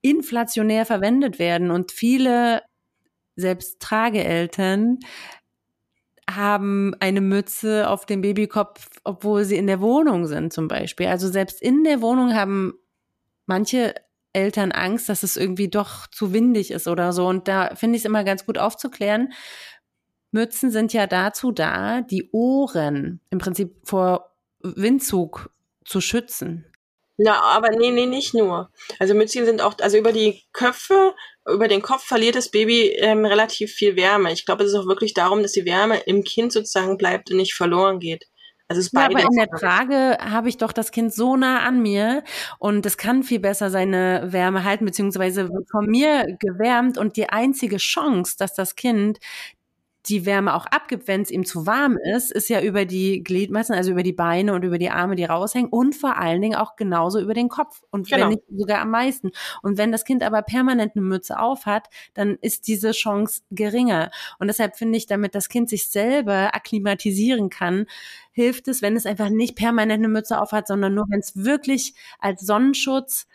inflationär 0.00 0.86
verwendet 0.86 1.38
werden 1.38 1.70
und 1.70 1.92
viele 1.92 2.62
selbst 3.36 3.80
Trageeltern 3.80 4.98
haben 6.28 6.94
eine 6.98 7.20
Mütze 7.20 7.88
auf 7.88 8.06
dem 8.06 8.20
Babykopf, 8.20 8.88
obwohl 9.04 9.44
sie 9.44 9.56
in 9.56 9.66
der 9.66 9.80
Wohnung 9.80 10.26
sind 10.26 10.52
zum 10.52 10.68
Beispiel. 10.68 11.06
Also 11.06 11.28
selbst 11.28 11.62
in 11.62 11.84
der 11.84 12.00
Wohnung 12.00 12.34
haben 12.34 12.74
manche 13.46 13.94
Eltern 14.32 14.72
Angst, 14.72 15.08
dass 15.08 15.22
es 15.22 15.36
irgendwie 15.36 15.68
doch 15.68 16.08
zu 16.08 16.32
windig 16.32 16.70
ist 16.70 16.88
oder 16.88 17.12
so. 17.12 17.26
Und 17.26 17.48
da 17.48 17.74
finde 17.74 17.96
ich 17.96 18.02
es 18.02 18.06
immer 18.06 18.24
ganz 18.24 18.44
gut 18.44 18.58
aufzuklären. 18.58 19.32
Mützen 20.36 20.70
sind 20.70 20.92
ja 20.92 21.06
dazu 21.06 21.50
da, 21.50 22.02
die 22.02 22.28
Ohren 22.30 23.20
im 23.30 23.38
Prinzip 23.38 23.74
vor 23.84 24.34
Windzug 24.60 25.50
zu 25.84 26.02
schützen. 26.02 26.66
Na, 27.16 27.40
aber 27.40 27.70
nee, 27.70 27.90
nee, 27.90 28.04
nicht 28.04 28.34
nur. 28.34 28.70
Also 28.98 29.14
Mützchen 29.14 29.46
sind 29.46 29.62
auch, 29.62 29.74
also 29.80 29.96
über 29.96 30.12
die 30.12 30.42
Köpfe, 30.52 31.14
über 31.48 31.68
den 31.68 31.80
Kopf 31.80 32.04
verliert 32.04 32.34
das 32.34 32.50
Baby 32.50 32.90
ähm, 32.98 33.24
relativ 33.24 33.72
viel 33.72 33.96
Wärme. 33.96 34.30
Ich 34.32 34.44
glaube, 34.44 34.64
es 34.64 34.72
ist 34.72 34.78
auch 34.78 34.86
wirklich 34.86 35.14
darum, 35.14 35.42
dass 35.42 35.52
die 35.52 35.64
Wärme 35.64 35.98
im 36.00 36.24
Kind 36.24 36.52
sozusagen 36.52 36.98
bleibt 36.98 37.30
und 37.30 37.38
nicht 37.38 37.54
verloren 37.54 37.98
geht. 37.98 38.26
Also 38.68 38.80
es 38.80 38.90
ja, 38.92 39.04
aber 39.04 39.20
in 39.20 39.36
der 39.36 39.48
Trage 39.48 40.18
habe 40.20 40.48
ich 40.48 40.56
doch 40.56 40.72
das 40.72 40.90
Kind 40.90 41.14
so 41.14 41.36
nah 41.36 41.60
an 41.60 41.80
mir 41.82 42.24
und 42.58 42.84
es 42.84 42.96
kann 42.96 43.22
viel 43.22 43.38
besser 43.38 43.70
seine 43.70 44.26
Wärme 44.32 44.64
halten, 44.64 44.84
beziehungsweise 44.84 45.48
von 45.70 45.86
mir 45.86 46.36
gewärmt 46.40 46.98
und 46.98 47.16
die 47.16 47.28
einzige 47.28 47.76
Chance, 47.76 48.34
dass 48.36 48.54
das 48.54 48.74
Kind 48.74 49.20
die 50.08 50.26
Wärme 50.26 50.54
auch 50.54 50.66
abgibt, 50.66 51.08
wenn 51.08 51.22
es 51.22 51.30
ihm 51.30 51.44
zu 51.44 51.66
warm 51.66 51.98
ist, 52.14 52.30
ist 52.30 52.48
ja 52.48 52.60
über 52.60 52.84
die 52.84 53.22
Gliedmaßen, 53.22 53.74
also 53.74 53.90
über 53.90 54.02
die 54.02 54.12
Beine 54.12 54.54
und 54.54 54.64
über 54.64 54.78
die 54.78 54.90
Arme, 54.90 55.16
die 55.16 55.24
raushängen 55.24 55.70
und 55.70 55.94
vor 55.94 56.16
allen 56.16 56.40
Dingen 56.40 56.56
auch 56.56 56.76
genauso 56.76 57.20
über 57.20 57.34
den 57.34 57.48
Kopf 57.48 57.82
und 57.90 58.08
genau. 58.08 58.22
wenn 58.22 58.28
nicht 58.30 58.42
sogar 58.48 58.80
am 58.80 58.90
meisten. 58.90 59.30
Und 59.62 59.78
wenn 59.78 59.92
das 59.92 60.04
Kind 60.04 60.22
aber 60.22 60.42
permanent 60.42 60.92
eine 60.94 61.04
Mütze 61.04 61.38
auf 61.38 61.66
hat, 61.66 61.88
dann 62.14 62.38
ist 62.40 62.68
diese 62.68 62.92
Chance 62.92 63.42
geringer. 63.50 64.10
Und 64.38 64.46
deshalb 64.48 64.76
finde 64.76 64.98
ich, 64.98 65.06
damit 65.06 65.34
das 65.34 65.48
Kind 65.48 65.68
sich 65.68 65.88
selber 65.88 66.54
akklimatisieren 66.54 67.50
kann, 67.50 67.86
hilft 68.32 68.68
es, 68.68 68.82
wenn 68.82 68.96
es 68.96 69.06
einfach 69.06 69.30
nicht 69.30 69.56
permanent 69.56 70.04
eine 70.04 70.08
Mütze 70.08 70.40
auf 70.40 70.52
hat, 70.52 70.68
sondern 70.68 70.94
nur, 70.94 71.06
wenn 71.08 71.20
es 71.20 71.36
wirklich 71.36 71.94
als 72.18 72.42
Sonnenschutz 72.42 73.26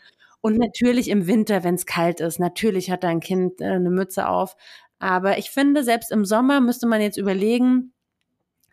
und 0.41 0.57
natürlich 0.57 1.09
im 1.09 1.27
Winter, 1.27 1.63
wenn 1.63 1.75
es 1.75 1.85
kalt 1.85 2.19
ist, 2.19 2.39
natürlich 2.39 2.89
hat 2.89 3.03
dein 3.03 3.19
Kind 3.19 3.61
äh, 3.61 3.65
eine 3.65 3.91
Mütze 3.91 4.27
auf. 4.27 4.55
Aber 5.01 5.39
ich 5.39 5.49
finde, 5.49 5.83
selbst 5.83 6.11
im 6.11 6.25
Sommer 6.25 6.61
müsste 6.61 6.85
man 6.85 7.01
jetzt 7.01 7.17
überlegen, 7.17 7.91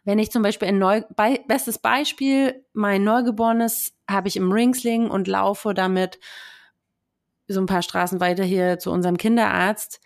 wenn 0.04 0.18
ich 0.18 0.30
zum 0.30 0.42
Beispiel 0.42 0.68
ein 0.68 0.78
neu, 0.78 1.00
bei, 1.16 1.42
bestes 1.48 1.78
Beispiel, 1.78 2.64
mein 2.74 3.02
Neugeborenes 3.02 3.94
habe 4.08 4.28
ich 4.28 4.36
im 4.36 4.52
Ringsling 4.52 5.08
und 5.08 5.26
laufe 5.26 5.72
damit 5.72 6.20
so 7.46 7.60
ein 7.60 7.66
paar 7.66 7.80
Straßen 7.80 8.20
weiter 8.20 8.44
hier 8.44 8.78
zu 8.78 8.90
unserem 8.90 9.16
Kinderarzt. 9.16 10.00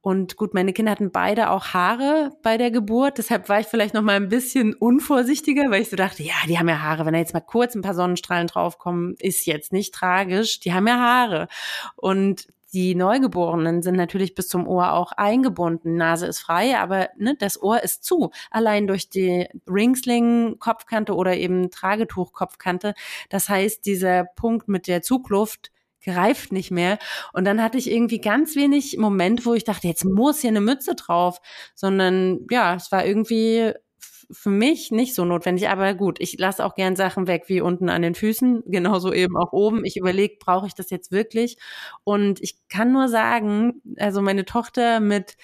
Und 0.00 0.36
gut, 0.36 0.54
meine 0.54 0.72
Kinder 0.72 0.92
hatten 0.92 1.10
beide 1.10 1.50
auch 1.50 1.74
Haare 1.74 2.30
bei 2.42 2.56
der 2.56 2.70
Geburt. 2.70 3.18
Deshalb 3.18 3.50
war 3.50 3.60
ich 3.60 3.66
vielleicht 3.66 3.92
noch 3.92 4.02
mal 4.02 4.16
ein 4.16 4.30
bisschen 4.30 4.72
unvorsichtiger, 4.72 5.70
weil 5.70 5.82
ich 5.82 5.90
so 5.90 5.96
dachte, 5.96 6.22
ja, 6.22 6.34
die 6.48 6.58
haben 6.58 6.70
ja 6.70 6.80
Haare. 6.80 7.04
Wenn 7.04 7.12
da 7.12 7.18
jetzt 7.18 7.34
mal 7.34 7.40
kurz 7.40 7.74
ein 7.74 7.82
paar 7.82 7.94
Sonnenstrahlen 7.94 8.46
draufkommen, 8.46 9.14
ist 9.18 9.44
jetzt 9.44 9.74
nicht 9.74 9.92
tragisch. 9.92 10.60
Die 10.60 10.72
haben 10.72 10.86
ja 10.86 10.98
Haare. 10.98 11.48
Und 11.96 12.46
die 12.76 12.94
Neugeborenen 12.94 13.80
sind 13.80 13.96
natürlich 13.96 14.34
bis 14.34 14.48
zum 14.48 14.68
Ohr 14.68 14.92
auch 14.92 15.12
eingebunden. 15.12 15.96
Nase 15.96 16.26
ist 16.26 16.40
frei, 16.40 16.78
aber 16.78 17.08
ne, 17.16 17.34
das 17.38 17.62
Ohr 17.62 17.82
ist 17.82 18.04
zu. 18.04 18.32
Allein 18.50 18.86
durch 18.86 19.08
die 19.08 19.48
Ringsling-Kopfkante 19.66 21.14
oder 21.14 21.38
eben 21.38 21.70
Tragetuch-Kopfkante. 21.70 22.92
Das 23.30 23.48
heißt, 23.48 23.86
dieser 23.86 24.24
Punkt 24.24 24.68
mit 24.68 24.88
der 24.88 25.00
Zugluft 25.00 25.72
greift 26.04 26.52
nicht 26.52 26.70
mehr. 26.70 26.98
Und 27.32 27.46
dann 27.46 27.62
hatte 27.62 27.78
ich 27.78 27.90
irgendwie 27.90 28.20
ganz 28.20 28.56
wenig 28.56 28.98
Moment, 28.98 29.46
wo 29.46 29.54
ich 29.54 29.64
dachte, 29.64 29.88
jetzt 29.88 30.04
muss 30.04 30.42
hier 30.42 30.50
eine 30.50 30.60
Mütze 30.60 30.96
drauf, 30.96 31.40
sondern 31.74 32.46
ja, 32.50 32.74
es 32.74 32.92
war 32.92 33.06
irgendwie 33.06 33.72
für 34.30 34.50
mich 34.50 34.90
nicht 34.90 35.14
so 35.14 35.24
notwendig, 35.24 35.68
aber 35.68 35.94
gut, 35.94 36.20
ich 36.20 36.38
lasse 36.38 36.64
auch 36.64 36.74
gern 36.74 36.96
Sachen 36.96 37.26
weg, 37.26 37.44
wie 37.46 37.60
unten 37.60 37.88
an 37.88 38.02
den 38.02 38.14
Füßen, 38.14 38.64
genauso 38.66 39.12
eben 39.12 39.36
auch 39.36 39.52
oben. 39.52 39.84
Ich 39.84 39.96
überlege, 39.96 40.36
brauche 40.38 40.66
ich 40.66 40.74
das 40.74 40.90
jetzt 40.90 41.12
wirklich? 41.12 41.56
Und 42.04 42.42
ich 42.42 42.56
kann 42.68 42.92
nur 42.92 43.08
sagen, 43.08 43.82
also 43.98 44.22
meine 44.22 44.44
Tochter 44.44 45.00
mit 45.00 45.36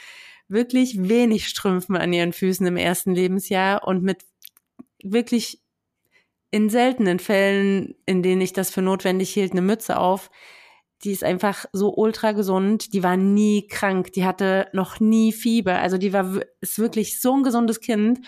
wirklich 0.48 1.08
wenig 1.08 1.48
Strümpfen 1.48 1.96
an 1.96 2.12
ihren 2.12 2.32
Füßen 2.32 2.66
im 2.66 2.76
ersten 2.76 3.14
Lebensjahr 3.14 3.86
und 3.86 4.02
mit 4.02 4.24
wirklich 5.02 5.60
in 6.50 6.68
seltenen 6.68 7.18
Fällen, 7.18 7.94
in 8.06 8.22
denen 8.22 8.42
ich 8.42 8.52
das 8.52 8.70
für 8.70 8.82
notwendig 8.82 9.30
hielt, 9.30 9.52
eine 9.52 9.62
Mütze 9.62 9.98
auf. 9.98 10.30
Die 11.02 11.10
ist 11.10 11.24
einfach 11.24 11.64
so 11.72 11.94
ultra 11.94 12.32
gesund. 12.32 12.92
Die 12.92 13.02
war 13.02 13.16
nie 13.16 13.66
krank. 13.66 14.12
Die 14.12 14.24
hatte 14.24 14.68
noch 14.72 15.00
nie 15.00 15.32
Fieber. 15.32 15.78
Also 15.78 15.98
die 15.98 16.12
war, 16.12 16.40
ist 16.60 16.78
wirklich 16.78 17.20
so 17.20 17.34
ein 17.34 17.42
gesundes 17.42 17.80
Kind 17.80 18.20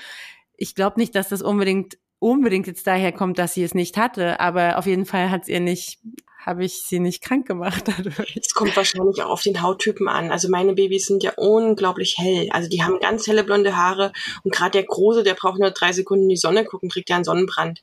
ich 0.56 0.74
glaube 0.74 1.00
nicht, 1.00 1.14
dass 1.14 1.28
das 1.28 1.42
unbedingt 1.42 1.98
unbedingt 2.18 2.66
jetzt 2.66 2.86
daher 2.86 3.12
kommt, 3.12 3.38
dass 3.38 3.54
sie 3.54 3.64
es 3.64 3.74
nicht 3.74 3.96
hatte, 3.98 4.40
aber 4.40 4.78
auf 4.78 4.86
jeden 4.86 5.04
Fall 5.04 5.30
hat 5.30 5.42
es 5.42 5.48
ihr 5.48 5.60
nicht 5.60 5.98
habe 6.46 6.64
ich 6.64 6.82
sie 6.82 6.98
nicht 6.98 7.22
krank 7.22 7.46
gemacht 7.46 7.84
dadurch. 7.86 8.36
Es 8.36 8.54
kommt 8.54 8.76
wahrscheinlich 8.76 9.22
auch 9.22 9.30
auf 9.30 9.42
den 9.42 9.62
Hauttypen 9.62 10.08
an. 10.08 10.30
Also 10.30 10.48
meine 10.48 10.74
Babys 10.74 11.06
sind 11.06 11.22
ja 11.22 11.32
unglaublich 11.36 12.16
hell. 12.18 12.48
Also 12.50 12.68
die 12.68 12.82
haben 12.82 13.00
ganz 13.00 13.26
helle 13.26 13.44
blonde 13.44 13.76
Haare 13.76 14.12
und 14.42 14.54
gerade 14.54 14.72
der 14.72 14.84
Große, 14.84 15.22
der 15.22 15.34
braucht 15.34 15.58
nur 15.58 15.70
drei 15.70 15.92
Sekunden 15.92 16.24
in 16.24 16.30
die 16.30 16.36
Sonne 16.36 16.64
gucken, 16.64 16.90
kriegt 16.90 17.08
ja 17.08 17.16
einen 17.16 17.24
Sonnenbrand. 17.24 17.82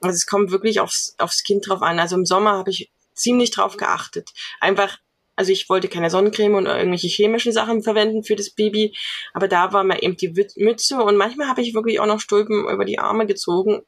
Also 0.00 0.16
es 0.16 0.26
kommt 0.26 0.50
wirklich 0.50 0.80
aufs, 0.80 1.14
aufs 1.18 1.42
Kind 1.42 1.68
drauf 1.68 1.80
an. 1.80 1.98
Also 1.98 2.16
im 2.16 2.26
Sommer 2.26 2.52
habe 2.52 2.70
ich 2.70 2.90
ziemlich 3.14 3.50
drauf 3.50 3.76
geachtet. 3.76 4.30
Einfach 4.60 4.98
also 5.36 5.52
ich 5.52 5.68
wollte 5.68 5.88
keine 5.88 6.10
Sonnencreme 6.10 6.54
und 6.54 6.66
irgendwelche 6.66 7.08
chemischen 7.08 7.52
Sachen 7.52 7.82
verwenden 7.82 8.22
für 8.22 8.36
das 8.36 8.50
Baby, 8.50 8.94
aber 9.32 9.48
da 9.48 9.72
war 9.72 9.84
mir 9.84 10.02
eben 10.02 10.16
die 10.16 10.32
Mütze 10.56 11.02
und 11.02 11.16
manchmal 11.16 11.48
habe 11.48 11.62
ich 11.62 11.74
wirklich 11.74 12.00
auch 12.00 12.06
noch 12.06 12.20
Stulpen 12.20 12.68
über 12.68 12.84
die 12.84 12.98
Arme 12.98 13.26
gezogen. 13.26 13.82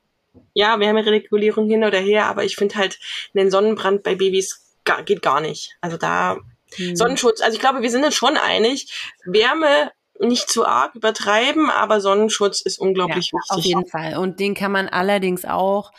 Ja, 0.53 0.81
wir 0.81 0.89
haben 0.89 0.97
eine 0.97 1.11
Regulierung 1.11 1.69
hin 1.69 1.85
oder 1.85 1.99
her, 1.99 2.27
aber 2.27 2.45
ich 2.45 2.57
finde 2.57 2.77
halt, 2.77 2.99
einen 3.35 3.51
Sonnenbrand 3.51 4.03
bei 4.03 4.15
Babys 4.15 4.65
gar, 4.85 5.03
geht 5.03 5.23
gar 5.23 5.41
nicht. 5.41 5.77
Also 5.81 5.97
da 5.97 6.39
hm. 6.77 6.97
Sonnenschutz, 6.97 7.41
also 7.41 7.55
ich 7.55 7.61
glaube, 7.61 7.83
wir 7.83 7.91
sind 7.91 8.05
uns 8.05 8.15
schon 8.15 8.37
einig. 8.37 8.93
Wärme 9.25 9.93
nicht 10.21 10.49
zu 10.49 10.65
arg 10.65 10.95
übertreiben, 10.95 11.71
aber 11.71 12.01
Sonnenschutz 12.01 12.61
ist 12.61 12.79
unglaublich 12.79 13.31
ja, 13.33 13.39
wichtig. 13.39 13.57
Auf 13.57 13.65
jeden 13.65 13.87
Fall. 13.87 14.17
Und 14.17 14.41
den 14.41 14.55
kann 14.55 14.73
man 14.73 14.89
allerdings 14.89 15.45
auch 15.45 15.93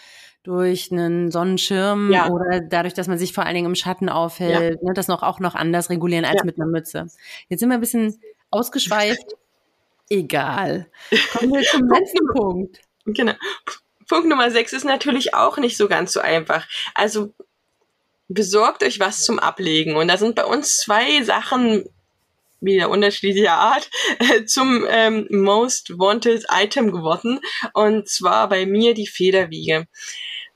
durch 0.45 0.91
einen 0.91 1.31
Sonnenschirm 1.31 2.12
ja. 2.12 2.29
oder 2.29 2.62
dadurch, 2.62 2.93
dass 2.93 3.08
man 3.08 3.17
sich 3.17 3.34
vor 3.34 3.45
allen 3.45 3.55
Dingen 3.55 3.65
im 3.65 3.75
Schatten 3.75 4.10
aufhält, 4.10 4.79
ja. 4.81 4.88
ne, 4.88 4.93
das 4.93 5.08
noch 5.08 5.23
auch 5.23 5.39
noch 5.39 5.55
anders 5.55 5.89
regulieren 5.89 6.23
als 6.23 6.38
ja. 6.38 6.43
mit 6.43 6.58
einer 6.58 6.67
Mütze. 6.67 7.08
Jetzt 7.49 7.60
sind 7.60 7.69
wir 7.69 7.75
ein 7.75 7.81
bisschen 7.81 8.19
ausgeschweift. 8.51 9.25
Egal. 10.10 10.88
Kommen 11.34 11.53
wir 11.53 11.63
zum 11.63 11.89
letzten 11.89 12.27
Punkt. 12.27 12.79
Genau. 13.05 13.34
Punkt 14.08 14.29
Nummer 14.29 14.51
sechs 14.51 14.71
ist 14.71 14.86
natürlich 14.86 15.34
auch 15.34 15.58
nicht 15.58 15.77
so 15.77 15.88
ganz 15.88 16.13
so 16.13 16.19
einfach. 16.19 16.67
Also 16.93 17.34
besorgt 18.27 18.84
euch 18.84 18.99
was 18.99 19.23
zum 19.23 19.39
Ablegen. 19.39 19.95
Und 19.95 20.08
da 20.08 20.17
sind 20.17 20.36
bei 20.36 20.45
uns 20.45 20.77
zwei 20.77 21.23
Sachen 21.23 21.86
wieder 22.59 22.89
unterschiedlicher 22.89 23.53
Art 23.53 23.89
äh, 24.19 24.45
zum 24.45 24.85
ähm, 24.89 25.27
Most 25.29 25.97
Wanted 25.97 26.45
Item 26.51 26.91
geworden. 26.91 27.39
Und 27.73 28.09
zwar 28.09 28.49
bei 28.49 28.65
mir 28.65 28.93
die 28.93 29.07
Federwiege. 29.07 29.87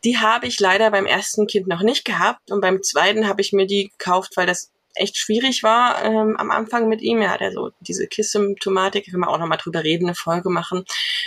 Die 0.04 0.18
habe 0.18 0.48
ich 0.48 0.60
leider 0.60 0.92
beim 0.92 1.06
ersten 1.06 1.46
Kind 1.48 1.68
noch 1.68 1.82
nicht 1.82 2.06
gehabt 2.06 2.52
und 2.52 2.62
beim 2.62 2.82
zweiten 2.82 3.28
habe 3.28 3.42
ich 3.42 3.52
mir 3.52 3.68
die 3.68 3.90
gekauft, 3.90 4.38
weil 4.38 4.48
das 4.48 4.72
echt 4.96 5.18
schwierig 5.18 5.64
war 5.64 6.04
ähm, 6.04 6.36
am 6.38 6.52
Anfang 6.52 6.88
mit 6.88 7.02
ihm. 7.02 7.22
Er 7.22 7.32
hat 7.32 7.42
ja 7.42 7.52
so 7.52 7.72
diese 7.80 8.08
Kiss-Symptomatik, 8.08 9.06
können 9.06 9.24
wir 9.24 9.30
auch 9.30 9.38
nochmal 9.38 9.58
drüber 9.58 9.84
reden, 9.84 10.06
eine 10.06 10.16
Folge 10.16 10.50
machen. 10.50 10.84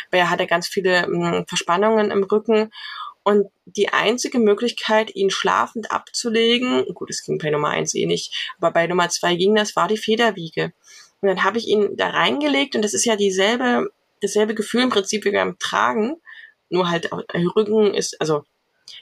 Aber 0.08 0.18
er 0.18 0.30
hatte 0.30 0.46
ganz 0.46 0.68
viele 0.68 1.04
ähm, 1.04 1.44
Verspannungen 1.46 2.10
im 2.10 2.24
Rücken 2.24 2.70
und 3.24 3.46
die 3.64 3.90
einzige 3.90 4.38
Möglichkeit, 4.38 5.14
ihn 5.14 5.30
schlafend 5.30 5.90
abzulegen, 5.90 6.84
gut, 6.94 7.10
es 7.10 7.22
ging 7.24 7.38
bei 7.38 7.50
Nummer 7.50 7.68
eins 7.68 7.94
eh 7.94 8.06
nicht, 8.06 8.52
aber 8.58 8.72
bei 8.72 8.86
Nummer 8.86 9.08
zwei 9.08 9.36
ging 9.36 9.54
das, 9.54 9.76
war 9.76 9.88
die 9.88 9.96
Federwiege. 9.96 10.72
Und 11.20 11.28
dann 11.28 11.44
habe 11.44 11.58
ich 11.58 11.68
ihn 11.68 11.96
da 11.96 12.08
reingelegt 12.08 12.74
und 12.74 12.82
das 12.82 12.94
ist 12.94 13.04
ja 13.04 13.16
dieselbe, 13.16 13.90
dasselbe 14.20 14.54
Gefühl 14.54 14.82
im 14.82 14.90
Prinzip 14.90 15.24
wie 15.24 15.30
beim 15.30 15.58
Tragen, 15.58 16.16
nur 16.68 16.90
halt 16.90 17.10
Rücken 17.12 17.94
ist, 17.94 18.20
also 18.20 18.44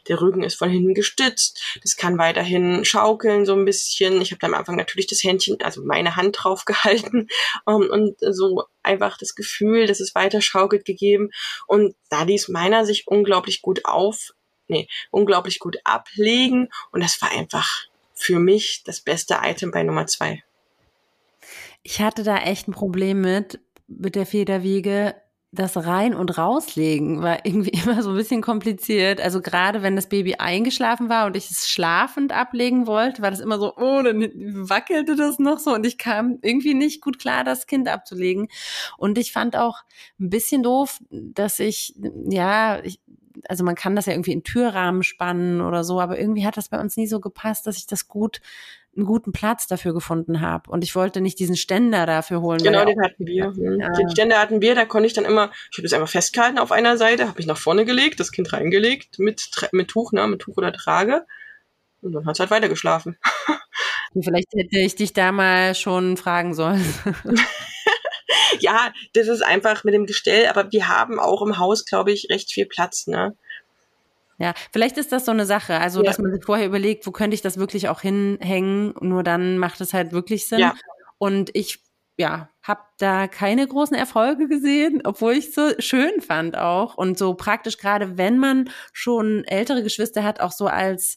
der 0.09 0.21
Rücken 0.21 0.43
ist 0.43 0.57
von 0.57 0.71
hinten 0.71 0.95
gestützt. 0.95 1.79
Das 1.83 1.97
kann 1.97 2.19
weiterhin 2.19 2.85
schaukeln 2.85 3.47
so 3.47 3.55
ein 3.55 3.65
bisschen. 3.65 4.21
Ich 4.21 4.31
habe 4.31 4.39
da 4.39 4.47
am 4.47 4.55
Anfang 4.55 4.77
natürlich 4.77 5.07
das 5.07 5.23
Händchen, 5.23 5.61
also 5.63 5.83
meine 5.85 6.17
Hand 6.17 6.37
drauf 6.41 6.65
gehalten 6.67 7.29
um, 7.65 7.83
ähm, 7.83 7.91
und 7.91 8.17
so 8.21 8.65
einfach 8.83 9.19
das 9.19 9.35
Gefühl, 9.35 9.87
dass 9.87 10.01
es 10.01 10.15
weiter 10.15 10.41
schaukelt 10.41 10.85
gegeben. 10.85 11.31
Und 11.67 11.95
da 12.09 12.23
ließ 12.23 12.49
meiner 12.49 12.87
sich 12.87 13.07
unglaublich 13.07 13.63
gut 13.63 13.85
auf, 13.85 14.33
nee, 14.69 14.89
unglaublich 15.11 15.59
gut 15.59 15.79
ablegen. 15.85 16.69
Und 16.93 17.03
das 17.03 17.21
war 17.21 17.31
einfach 17.31 17.87
für 18.15 18.39
mich 18.39 18.83
das 18.85 19.01
beste 19.01 19.39
Item 19.43 19.71
bei 19.71 19.83
Nummer 19.83 20.07
zwei. 20.07 20.43
Ich 21.83 22.01
hatte 22.01 22.23
da 22.23 22.39
echt 22.39 22.69
ein 22.69 22.73
Problem 22.73 23.21
mit, 23.21 23.61
mit 23.87 24.15
der 24.15 24.27
Federwiege 24.27 25.15
das 25.53 25.77
rein 25.77 26.15
und 26.15 26.39
rauslegen 26.39 27.23
war 27.23 27.45
irgendwie 27.45 27.71
immer 27.85 28.03
so 28.03 28.11
ein 28.11 28.17
bisschen 28.17 28.41
kompliziert. 28.41 29.21
Also 29.21 29.41
gerade 29.41 29.83
wenn 29.83 29.97
das 29.97 30.09
Baby 30.09 30.37
eingeschlafen 30.37 31.09
war 31.09 31.27
und 31.27 31.37
ich 31.37 31.51
es 31.51 31.69
schlafend 31.69 32.33
ablegen 32.33 32.87
wollte, 32.87 33.23
war 33.23 33.31
das 33.31 33.41
immer 33.41 33.59
so, 33.59 33.75
oh, 33.77 34.03
dann 34.03 34.23
wackelte 34.69 35.17
das 35.17 35.39
noch 35.39 35.59
so 35.59 35.75
und 35.75 35.85
ich 35.85 35.99
kam 35.99 36.39
irgendwie 36.43 36.75
nicht 36.75 37.01
gut 37.01 37.19
klar, 37.19 37.43
das 37.43 37.67
Kind 37.67 37.89
abzulegen. 37.89 38.49
Und 38.97 39.19
ich 39.19 39.33
fand 39.33 39.57
auch 39.57 39.79
ein 40.21 40.31
bisschen 40.31 40.63
doof, 40.63 41.01
dass 41.11 41.59
ich, 41.59 41.95
ja, 42.29 42.81
ich, 42.85 43.01
also 43.51 43.65
man 43.65 43.75
kann 43.75 43.97
das 43.97 44.07
ja 44.07 44.13
irgendwie 44.13 44.31
in 44.31 44.45
Türrahmen 44.45 45.03
spannen 45.03 45.61
oder 45.61 45.83
so, 45.83 46.01
aber 46.01 46.21
irgendwie 46.21 46.47
hat 46.47 46.57
das 46.57 46.69
bei 46.69 46.79
uns 46.79 46.97
nie 46.97 47.09
so 47.09 47.19
gepasst, 47.19 47.67
dass 47.67 47.79
ich 47.79 47.87
das 47.89 48.07
gut 48.07 48.41
einen 48.97 49.07
guten 49.07 49.33
Platz 49.33 49.67
dafür 49.67 49.93
gefunden 49.93 50.41
habe. 50.41 50.71
Und 50.71 50.85
ich 50.85 50.95
wollte 50.95 51.21
nicht 51.21 51.41
diesen 51.41 51.57
Ständer 51.57 52.07
dafür 52.07 52.43
holen. 52.43 52.63
Genau, 52.63 52.85
den 52.85 53.03
hatten 53.03 53.27
wir. 53.27 53.53
Ja. 53.57 53.89
Den 53.91 54.09
Ständer 54.09 54.39
hatten 54.39 54.63
wir, 54.63 54.77
da 54.77 54.85
konnte 54.85 55.09
ich 55.09 55.15
dann 55.15 55.25
immer, 55.25 55.51
ich 55.73 55.79
habe 55.79 55.83
das 55.83 55.93
einfach 55.93 56.09
festgehalten 56.09 56.61
auf 56.61 56.71
einer 56.71 56.97
Seite, 56.97 57.27
habe 57.27 57.39
mich 57.39 57.47
nach 57.47 57.59
vorne 57.59 57.85
gelegt, 57.85 58.21
das 58.21 58.31
Kind 58.31 58.53
reingelegt, 58.53 59.19
mit, 59.19 59.51
mit 59.73 59.89
Tuch, 59.89 60.13
ne, 60.13 60.25
mit 60.29 60.43
Tuch 60.43 60.57
oder 60.57 60.73
Trage. 60.73 61.27
Und 62.03 62.13
dann 62.13 62.27
hat 62.27 62.37
es 62.37 62.41
halt 62.41 62.53
weiter 62.53 62.69
geschlafen. 62.69 63.19
Vielleicht 64.23 64.53
hätte 64.55 64.79
ich 64.79 64.95
dich 64.95 65.13
da 65.13 65.33
mal 65.33 65.75
schon 65.75 66.17
fragen 66.17 66.55
sollen. 66.55 66.85
ja, 68.71 68.93
das 69.15 69.29
ist 69.29 69.43
einfach 69.43 69.85
mit 69.85 69.95
dem 69.95 70.07
Gestell, 70.07 70.47
aber 70.47 70.71
wir 70.73 70.89
haben 70.89 71.19
auch 71.19 71.43
im 71.43 71.59
Haus, 71.59 71.85
glaube 71.85 72.13
ich, 72.13 72.29
recht 72.31 72.53
viel 72.53 72.67
Platz, 72.67 73.07
ne? 73.07 73.37
Ja, 74.39 74.55
vielleicht 74.73 74.97
ist 74.97 75.13
das 75.13 75.27
so 75.27 75.33
eine 75.33 75.45
Sache, 75.45 75.79
also 75.79 76.01
ja. 76.01 76.07
dass 76.07 76.19
man 76.19 76.33
sich 76.33 76.43
vorher 76.43 76.67
überlegt, 76.67 77.07
wo 77.07 77.11
könnte 77.11 77.35
ich 77.35 77.43
das 77.43 77.59
wirklich 77.59 77.91
auch 77.91 78.01
hinhängen, 78.01 78.95
nur 79.01 79.23
dann 79.23 79.59
macht 79.59 79.83
es 79.83 79.93
halt 79.93 80.13
wirklich 80.13 80.49
Sinn. 80.49 80.61
Ja. 80.61 80.75
Und 81.19 81.51
ich 81.53 81.81
ja, 82.21 82.51
habe 82.63 82.81
da 82.99 83.29
keine 83.29 83.67
großen 83.67 83.97
Erfolge 83.97 84.47
gesehen, 84.47 85.01
obwohl 85.05 85.33
ich 85.33 85.55
so 85.55 85.71
schön 85.79 86.21
fand 86.21 86.57
auch 86.57 86.97
und 86.97 87.19
so 87.19 87.33
praktisch 87.33 87.79
gerade, 87.79 88.19
wenn 88.19 88.39
man 88.39 88.69
schon 88.93 89.45
ältere 89.45 89.83
Geschwister 89.83 90.23
hat, 90.23 90.41
auch 90.41 90.53
so 90.53 90.67
als 90.67 91.17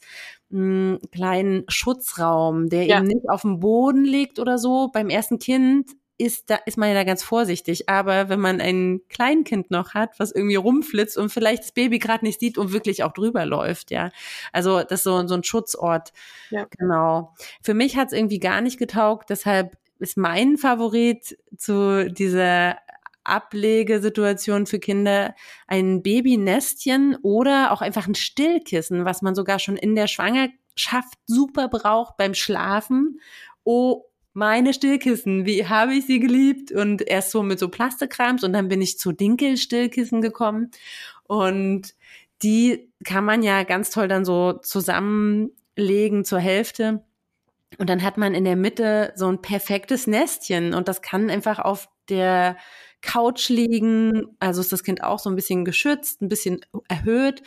mh, 0.50 0.60
hm, 0.60 1.00
kleinen 1.12 1.66
Schutzraum, 1.68 2.70
der 2.70 2.86
ja. 2.86 2.98
eben 2.98 3.08
nicht 3.08 3.30
auf 3.30 3.42
dem 3.42 3.60
Boden 3.60 4.06
liegt 4.06 4.40
oder 4.40 4.58
so. 4.58 4.90
Beim 4.94 5.10
ersten 5.10 5.40
Kind 5.40 5.92
ist 6.18 6.50
da 6.50 6.56
ist 6.66 6.78
man 6.78 6.90
ja 6.90 6.96
da 6.96 7.04
ganz 7.04 7.24
vorsichtig. 7.24 7.90
Aber 7.90 8.30
wenn 8.30 8.40
man 8.40 8.62
ein 8.62 9.02
Kleinkind 9.10 9.72
noch 9.72 9.94
hat, 9.94 10.20
was 10.20 10.32
irgendwie 10.32 10.56
rumflitzt 10.56 11.18
und 11.18 11.30
vielleicht 11.30 11.64
das 11.64 11.72
Baby 11.72 12.00
gerade 12.00 12.26
nicht 12.26 12.40
sieht 12.40 12.58
und 12.58 12.72
wirklich 12.72 13.04
auch 13.04 13.14
drüber 13.14 13.46
läuft, 13.46 13.92
ja. 13.92 14.12
Also 14.52 14.82
das 14.82 15.00
ist 15.00 15.04
so, 15.04 15.28
so 15.28 15.36
ein 15.36 15.44
Schutzort. 15.44 16.14
Ja. 16.50 16.68
Genau. 16.78 17.34
Für 17.62 17.74
mich 17.74 17.98
hat 17.98 18.08
es 18.08 18.14
irgendwie 18.14 18.40
gar 18.40 18.62
nicht 18.62 18.78
getaugt, 18.78 19.30
deshalb 19.30 19.78
ist 20.00 20.18
mein 20.18 20.58
Favorit 20.58 21.38
zu 21.58 22.12
dieser 22.12 22.78
Ablegesituation 23.24 24.66
für 24.66 24.80
Kinder 24.80 25.34
ein 25.68 26.04
Babynestchen 26.04 27.18
oder 27.22 27.72
auch 27.72 27.82
einfach 27.82 28.08
ein 28.08 28.16
Stillkissen, 28.16 29.06
was 29.06 29.22
man 29.22 29.36
sogar 29.36 29.60
schon 29.60 29.78
in 29.78 29.96
der 29.96 30.08
Schwangerschaft 30.08 31.18
super 31.26 31.70
braucht 31.70 32.18
beim 32.18 32.34
Schlafen. 32.34 33.20
Oh, 33.64 34.04
meine 34.34 34.74
Stillkissen, 34.74 35.46
wie 35.46 35.68
habe 35.68 35.94
ich 35.94 36.06
sie 36.06 36.20
geliebt? 36.20 36.72
Und 36.72 37.02
erst 37.02 37.32
so 37.32 37.44
mit 37.44 37.60
so 37.60 37.70
Plastikkrams 37.70 38.44
und 38.44 38.54
dann 38.54 38.68
bin 38.68 38.82
ich 38.82 38.98
zu 38.98 39.12
Dinkel-Stillkissen 39.12 40.22
gekommen. 40.22 40.72
Und 41.24 41.96
die 42.42 42.90
kann 43.04 43.26
man 43.26 43.44
ja 43.44 43.64
ganz 43.64 43.90
toll 43.90 44.08
dann 44.08 44.26
so 44.26 44.54
zusammenlegen 44.54 46.26
zur 46.26 46.40
Hälfte. 46.40 47.04
Und 47.78 47.90
dann 47.90 48.04
hat 48.04 48.18
man 48.18 48.34
in 48.34 48.44
der 48.44 48.56
Mitte 48.56 49.14
so 49.16 49.28
ein 49.28 49.42
perfektes 49.42 50.08
Nestchen 50.08 50.74
und 50.74 50.88
das 50.88 51.02
kann 51.02 51.30
einfach 51.30 51.60
auf 51.60 51.90
der 52.10 52.58
Couch 53.02 53.50
liegen. 53.50 54.36
Also 54.40 54.62
ist 54.62 54.72
das 54.72 54.84
Kind 54.84 55.04
auch 55.04 55.20
so 55.20 55.30
ein 55.30 55.36
bisschen 55.36 55.66
geschützt, 55.66 56.22
ein 56.22 56.30
bisschen 56.30 56.62
erhöht. 56.88 57.44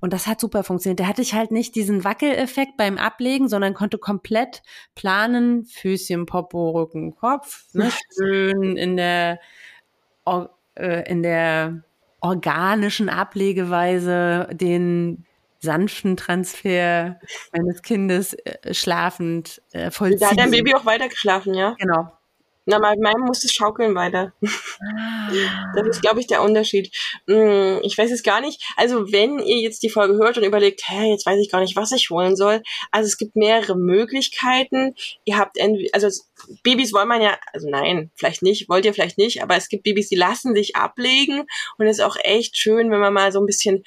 Und 0.00 0.12
das 0.12 0.26
hat 0.26 0.40
super 0.40 0.62
funktioniert. 0.62 1.00
Da 1.00 1.06
hatte 1.06 1.22
ich 1.22 1.34
halt 1.34 1.50
nicht 1.50 1.74
diesen 1.74 2.04
Wackeleffekt 2.04 2.76
beim 2.76 2.98
Ablegen, 2.98 3.48
sondern 3.48 3.74
konnte 3.74 3.98
komplett 3.98 4.62
planen, 4.94 5.64
Füßchen, 5.64 6.26
Popo, 6.26 6.70
Rücken, 6.70 7.16
Kopf, 7.16 7.64
ne, 7.72 7.90
schön 8.14 8.76
in 8.76 8.96
der, 8.96 9.40
äh, 10.74 11.10
in 11.10 11.22
der 11.22 11.82
organischen 12.20 13.08
Ablegeweise 13.08 14.48
den 14.52 15.24
sanften 15.60 16.16
Transfer 16.16 17.18
meines 17.52 17.82
Kindes 17.82 18.34
äh, 18.34 18.74
schlafend 18.74 19.62
äh, 19.72 19.90
vollziehen. 19.90 20.20
Da 20.20 20.30
hat 20.30 20.38
dein 20.38 20.50
Baby 20.50 20.74
auch 20.74 20.84
weiter 20.84 21.08
geschlafen, 21.08 21.54
ja? 21.54 21.74
Genau. 21.78 22.12
Na, 22.68 22.80
bei 22.80 22.96
meinem 22.96 23.22
muss 23.24 23.44
es 23.44 23.52
schaukeln 23.52 23.94
weiter. 23.94 24.32
Ah. 24.42 25.72
Das 25.76 25.86
ist, 25.86 26.02
glaube 26.02 26.18
ich, 26.18 26.26
der 26.26 26.42
Unterschied. 26.42 26.92
Hm, 27.28 27.78
ich 27.82 27.96
weiß 27.96 28.10
es 28.10 28.24
gar 28.24 28.40
nicht. 28.40 28.60
Also, 28.76 29.12
wenn 29.12 29.38
ihr 29.38 29.58
jetzt 29.58 29.84
die 29.84 29.88
Folge 29.88 30.14
hört 30.14 30.36
und 30.36 30.42
überlegt, 30.42 30.82
hä, 30.88 31.12
jetzt 31.12 31.24
weiß 31.24 31.38
ich 31.40 31.50
gar 31.50 31.60
nicht, 31.60 31.76
was 31.76 31.92
ich 31.92 32.10
holen 32.10 32.34
soll. 32.34 32.62
Also, 32.90 33.06
es 33.06 33.18
gibt 33.18 33.36
mehrere 33.36 33.76
Möglichkeiten. 33.76 34.96
Ihr 35.24 35.38
habt, 35.38 35.58
also, 35.92 36.08
Babys 36.64 36.92
wollen 36.92 37.08
man 37.08 37.22
ja, 37.22 37.38
also 37.52 37.70
nein, 37.70 38.10
vielleicht 38.16 38.42
nicht, 38.42 38.68
wollt 38.68 38.84
ihr 38.84 38.92
vielleicht 38.92 39.16
nicht, 39.16 39.42
aber 39.42 39.56
es 39.56 39.68
gibt 39.68 39.84
Babys, 39.84 40.08
die 40.08 40.16
lassen 40.16 40.54
sich 40.54 40.76
ablegen 40.76 41.46
und 41.78 41.86
es 41.86 41.98
ist 41.98 42.04
auch 42.04 42.16
echt 42.22 42.56
schön, 42.56 42.90
wenn 42.90 43.00
man 43.00 43.14
mal 43.14 43.32
so 43.32 43.40
ein 43.40 43.46
bisschen 43.46 43.84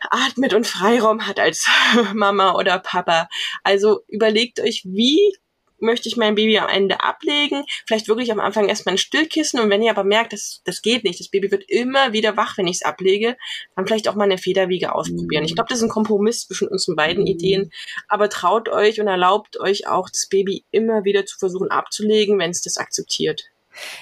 atmet 0.00 0.54
und 0.54 0.66
Freiraum 0.66 1.26
hat 1.26 1.38
als 1.38 1.66
Mama 2.14 2.54
oder 2.54 2.78
Papa. 2.78 3.28
Also, 3.62 4.00
überlegt 4.08 4.58
euch, 4.60 4.84
wie 4.86 5.36
möchte 5.78 6.08
ich 6.08 6.16
mein 6.16 6.34
Baby 6.34 6.58
am 6.58 6.68
Ende 6.68 7.02
ablegen. 7.02 7.64
Vielleicht 7.86 8.08
wirklich 8.08 8.32
am 8.32 8.40
Anfang 8.40 8.68
erstmal 8.68 8.94
ein 8.94 8.98
Stillkissen 8.98 9.60
und 9.60 9.70
wenn 9.70 9.82
ihr 9.82 9.90
aber 9.90 10.04
merkt, 10.04 10.32
das, 10.32 10.62
das 10.64 10.82
geht 10.82 11.04
nicht, 11.04 11.20
das 11.20 11.28
Baby 11.28 11.50
wird 11.50 11.64
immer 11.68 12.12
wieder 12.12 12.36
wach, 12.36 12.58
wenn 12.58 12.66
ich 12.66 12.76
es 12.76 12.82
ablege, 12.82 13.36
dann 13.74 13.86
vielleicht 13.86 14.08
auch 14.08 14.14
mal 14.14 14.24
eine 14.24 14.38
Federwiege 14.38 14.94
ausprobieren. 14.94 15.44
Ich 15.44 15.54
glaube, 15.54 15.68
das 15.68 15.78
ist 15.78 15.84
ein 15.84 15.90
Kompromiss 15.90 16.46
zwischen 16.46 16.68
unseren 16.68 16.96
beiden 16.96 17.22
mhm. 17.22 17.28
Ideen, 17.28 17.70
aber 18.08 18.28
traut 18.28 18.68
euch 18.68 19.00
und 19.00 19.08
erlaubt 19.08 19.60
euch 19.60 19.86
auch, 19.86 20.08
das 20.10 20.28
Baby 20.28 20.64
immer 20.70 21.04
wieder 21.04 21.26
zu 21.26 21.38
versuchen 21.38 21.70
abzulegen, 21.70 22.38
wenn 22.38 22.50
es 22.50 22.62
das 22.62 22.76
akzeptiert. 22.76 23.42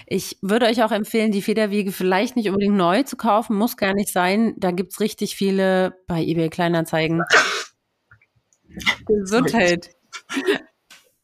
Ich 0.07 0.39
würde 0.41 0.67
euch 0.67 0.85
auch 0.85 0.93
empfehlen, 0.93 1.33
die 1.33 1.43
Federwiege 1.43 1.93
vielleicht 1.93 2.37
nicht 2.37 2.49
unbedingt 2.49 2.77
neu 2.77 3.03
zu 3.03 3.17
kaufen, 3.17 3.57
muss 3.57 3.77
gar 3.77 3.93
nicht 3.93 4.09
sein. 4.09 4.55
Da 4.57 4.71
gibt's 4.71 5.01
richtig 5.01 5.35
viele 5.37 5.97
bei 6.07 6.23
eBay 6.23 6.49
Kleinanzeigen. 6.49 7.23
Gesundheit. 9.07 9.91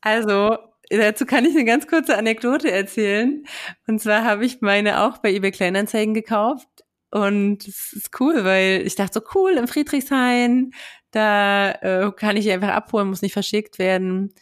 Also, 0.01 0.57
dazu 0.91 1.27
kann 1.27 1.45
ich 1.45 1.55
eine 1.55 1.65
ganz 1.65 1.87
kurze 1.87 2.17
Anekdote 2.17 2.71
erzählen. 2.71 3.45
Und 3.87 4.01
zwar 4.01 4.25
habe 4.25 4.45
ich 4.45 4.61
meine 4.61 5.03
auch 5.03 5.19
bei 5.19 5.33
eBay 5.33 5.51
Kleinanzeigen 5.53 6.15
gekauft. 6.15 6.69
Und 7.11 7.67
es 7.67 7.93
ist 7.93 8.21
cool, 8.21 8.45
weil 8.45 8.87
ich 8.87 8.95
dachte 8.95 9.21
so, 9.21 9.27
cool, 9.35 9.53
im 9.53 9.67
Friedrichshain, 9.67 10.73
da 11.11 11.73
äh, 11.73 12.13
kann 12.13 12.37
ich 12.37 12.45
die 12.45 12.53
einfach 12.53 12.69
abholen, 12.69 13.09
muss 13.09 13.23
nicht 13.23 13.33
verschickt 13.33 13.79
werden. 13.79 14.33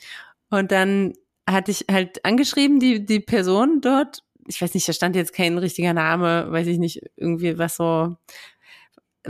Und 0.51 0.71
dann 0.73 1.14
hatte 1.49 1.71
ich 1.71 1.87
halt 1.90 2.25
angeschrieben, 2.25 2.79
die, 2.79 3.05
die 3.05 3.21
Person 3.21 3.81
dort, 3.81 4.23
ich 4.47 4.61
weiß 4.61 4.75
nicht, 4.75 4.88
da 4.88 4.92
stand 4.92 5.16
jetzt 5.16 5.33
kein 5.35 5.59
richtiger 5.59 5.94
Name, 5.94 6.51
weiß 6.51 6.66
ich 6.66 6.79
nicht, 6.79 7.03
irgendwie 7.16 7.59
was 7.59 7.77
so 7.77 8.16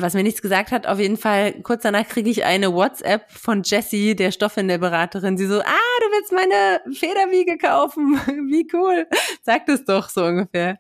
was 0.01 0.15
mir 0.15 0.23
nichts 0.23 0.43
gesagt 0.43 0.71
hat, 0.71 0.87
auf 0.87 0.99
jeden 0.99 1.17
Fall, 1.17 1.61
kurz 1.63 1.83
danach 1.83 2.07
kriege 2.07 2.31
ich 2.31 2.45
eine 2.45 2.73
WhatsApp 2.73 3.31
von 3.31 3.63
Jessie, 3.65 4.15
der 4.17 4.33
Stoffhändelberaterin. 4.33 5.37
Sie 5.37 5.47
so, 5.47 5.61
ah, 5.61 5.99
du 6.01 6.07
willst 6.13 6.33
meine 6.33 6.97
Federwiege 6.97 7.59
kaufen. 7.59 8.19
Wie 8.49 8.69
cool. 8.73 9.07
Sag 9.43 9.67
das 9.67 9.85
doch 9.85 10.09
so 10.09 10.25
ungefähr. 10.25 10.79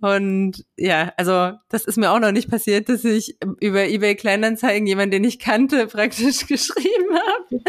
Und 0.00 0.64
ja, 0.76 1.12
also 1.16 1.52
das 1.68 1.84
ist 1.84 1.96
mir 1.96 2.10
auch 2.10 2.18
noch 2.18 2.32
nicht 2.32 2.50
passiert, 2.50 2.88
dass 2.88 3.04
ich 3.04 3.36
über 3.60 3.84
eBay 3.84 4.16
Kleinanzeigen 4.16 4.84
jemanden, 4.86 5.12
den 5.12 5.24
ich 5.24 5.38
kannte, 5.38 5.86
praktisch 5.88 6.46
geschrieben 6.48 7.14
habe. 7.14 7.62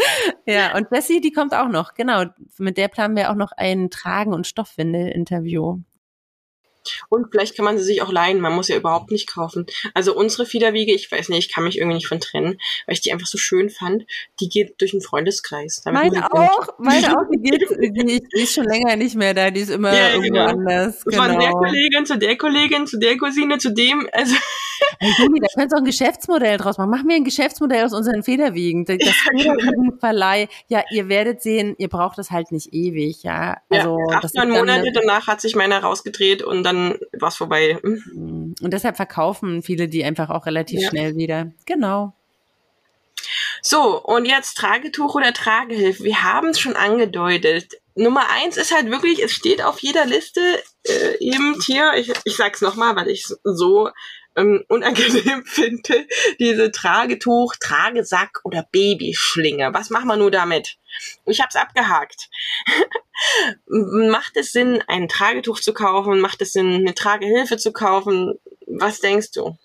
Ja, 0.44 0.76
und 0.76 0.88
Jessie, 0.92 1.20
die 1.20 1.30
kommt 1.30 1.54
auch 1.54 1.68
noch. 1.68 1.94
Genau, 1.94 2.24
mit 2.58 2.76
der 2.76 2.88
planen 2.88 3.14
wir 3.14 3.30
auch 3.30 3.36
noch 3.36 3.52
ein 3.52 3.88
Tragen- 3.88 4.34
und 4.34 4.48
Stoffwindel-Interview. 4.48 5.78
Und 7.08 7.28
vielleicht 7.30 7.56
kann 7.56 7.64
man 7.64 7.78
sie 7.78 7.84
sich 7.84 8.02
auch 8.02 8.12
leihen. 8.12 8.40
Man 8.40 8.54
muss 8.54 8.68
ja 8.68 8.76
überhaupt 8.76 9.10
nicht 9.10 9.32
kaufen. 9.32 9.66
Also 9.94 10.14
unsere 10.14 10.46
Fiederwiege, 10.46 10.94
ich 10.94 11.10
weiß 11.10 11.28
nicht, 11.28 11.38
ich 11.38 11.52
kann 11.52 11.64
mich 11.64 11.78
irgendwie 11.78 11.96
nicht 11.96 12.08
von 12.08 12.20
trennen, 12.20 12.58
weil 12.86 12.94
ich 12.94 13.00
die 13.00 13.12
einfach 13.12 13.26
so 13.26 13.38
schön 13.38 13.70
fand. 13.70 14.04
Die 14.40 14.48
geht 14.48 14.80
durch 14.80 14.92
einen 14.92 15.02
Freundeskreis. 15.02 15.82
meine 15.84 16.32
auch, 16.32 16.68
meine 16.78 17.16
auch, 17.16 17.24
die 17.32 17.42
geht, 17.42 17.68
die, 17.80 18.22
die, 18.32 18.42
ist 18.42 18.54
schon 18.54 18.64
länger 18.64 18.96
nicht 18.96 19.16
mehr 19.16 19.34
da, 19.34 19.50
die 19.50 19.60
ist 19.60 19.70
immer 19.70 19.94
ja, 19.94 20.10
irgendwo 20.10 20.32
genau. 20.32 20.46
anders. 20.46 21.04
Genau. 21.04 21.22
Von 21.22 21.38
der 21.38 21.50
Kollegin 21.50 22.06
zu 22.06 22.18
der 22.18 22.36
Kollegin, 22.36 22.86
zu 22.86 22.98
der 22.98 23.16
Cousine, 23.16 23.58
zu 23.58 23.72
dem, 23.72 24.08
also. 24.12 24.34
Hey, 25.00 25.12
da 25.18 25.46
könntest 25.54 25.72
du 25.72 25.76
auch 25.76 25.80
ein 25.80 25.84
Geschäftsmodell 25.84 26.58
draus 26.58 26.78
machen. 26.78 26.90
Machen 26.90 27.08
wir 27.08 27.16
ein 27.16 27.24
Geschäftsmodell 27.24 27.84
aus 27.84 27.94
unseren 27.94 28.22
Federwiegen. 28.22 28.84
Das 28.84 28.98
Federwiegenverleih, 28.98 30.48
ja, 30.68 30.84
ihr 30.90 31.08
werdet 31.08 31.42
sehen, 31.42 31.74
ihr 31.78 31.88
braucht 31.88 32.18
das 32.18 32.30
halt 32.30 32.52
nicht 32.52 32.72
ewig, 32.74 33.22
ja. 33.22 33.56
Also, 33.70 33.98
ja, 34.10 34.18
acht, 34.18 34.34
neun 34.34 34.50
Monate 34.50 34.92
danach 34.92 35.26
hat 35.26 35.40
sich 35.40 35.56
meiner 35.56 35.82
rausgedreht 35.82 36.42
und 36.42 36.62
dann 36.62 36.74
dann 36.74 36.98
war 37.12 37.28
es 37.28 37.36
vorbei. 37.36 37.78
Und 37.82 38.54
deshalb 38.60 38.96
verkaufen 38.96 39.62
viele 39.62 39.88
die 39.88 40.04
einfach 40.04 40.30
auch 40.30 40.46
relativ 40.46 40.80
ja. 40.80 40.88
schnell 40.88 41.16
wieder. 41.16 41.52
Genau. 41.66 42.14
So, 43.62 44.02
und 44.02 44.26
jetzt 44.26 44.56
Tragetuch 44.56 45.14
oder 45.14 45.32
Tragehilfe. 45.32 46.04
Wir 46.04 46.22
haben 46.22 46.48
es 46.48 46.60
schon 46.60 46.76
angedeutet. 46.76 47.72
Nummer 47.94 48.28
eins 48.28 48.56
ist 48.56 48.74
halt 48.74 48.90
wirklich, 48.90 49.22
es 49.22 49.32
steht 49.32 49.62
auf 49.62 49.78
jeder 49.80 50.04
Liste 50.04 50.40
äh, 50.86 51.16
eben 51.20 51.56
hier, 51.64 51.94
ich, 51.96 52.12
ich 52.24 52.36
sag's 52.36 52.60
nochmal, 52.60 52.96
weil 52.96 53.08
ich 53.08 53.26
so 53.44 53.90
ähm, 54.36 54.64
unangenehm 54.68 55.44
finde, 55.46 56.06
diese 56.38 56.70
Tragetuch, 56.70 57.54
Tragesack 57.56 58.40
oder 58.44 58.66
Babyschlinge. 58.70 59.72
Was 59.72 59.90
machen 59.90 60.08
wir 60.08 60.16
nur 60.16 60.30
damit? 60.30 60.76
Ich 61.26 61.40
habe 61.40 61.48
es 61.50 61.56
abgehakt. 61.56 62.28
Macht 63.66 64.36
es 64.36 64.52
Sinn, 64.52 64.82
ein 64.86 65.08
Tragetuch 65.08 65.60
zu 65.60 65.72
kaufen? 65.72 66.20
Macht 66.20 66.42
es 66.42 66.52
Sinn, 66.52 66.72
eine 66.74 66.94
Tragehilfe 66.94 67.56
zu 67.56 67.72
kaufen? 67.72 68.34
Was 68.66 69.00
denkst 69.00 69.32
du? 69.32 69.56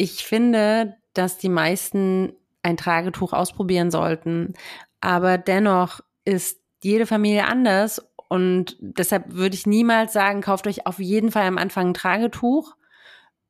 ich 0.00 0.24
finde, 0.24 0.96
dass 1.12 1.36
die 1.36 1.50
meisten 1.50 2.32
ein 2.62 2.78
Tragetuch 2.78 3.34
ausprobieren 3.34 3.90
sollten. 3.90 4.54
Aber 5.02 5.36
dennoch 5.36 6.00
ist 6.24 6.58
jede 6.82 7.04
Familie 7.04 7.44
anders 7.44 8.09
und 8.30 8.76
deshalb 8.78 9.32
würde 9.34 9.56
ich 9.56 9.66
niemals 9.66 10.12
sagen, 10.12 10.40
kauft 10.40 10.68
euch 10.68 10.86
auf 10.86 11.00
jeden 11.00 11.32
Fall 11.32 11.48
am 11.48 11.58
Anfang 11.58 11.88
ein 11.88 11.94
Tragetuch, 11.94 12.76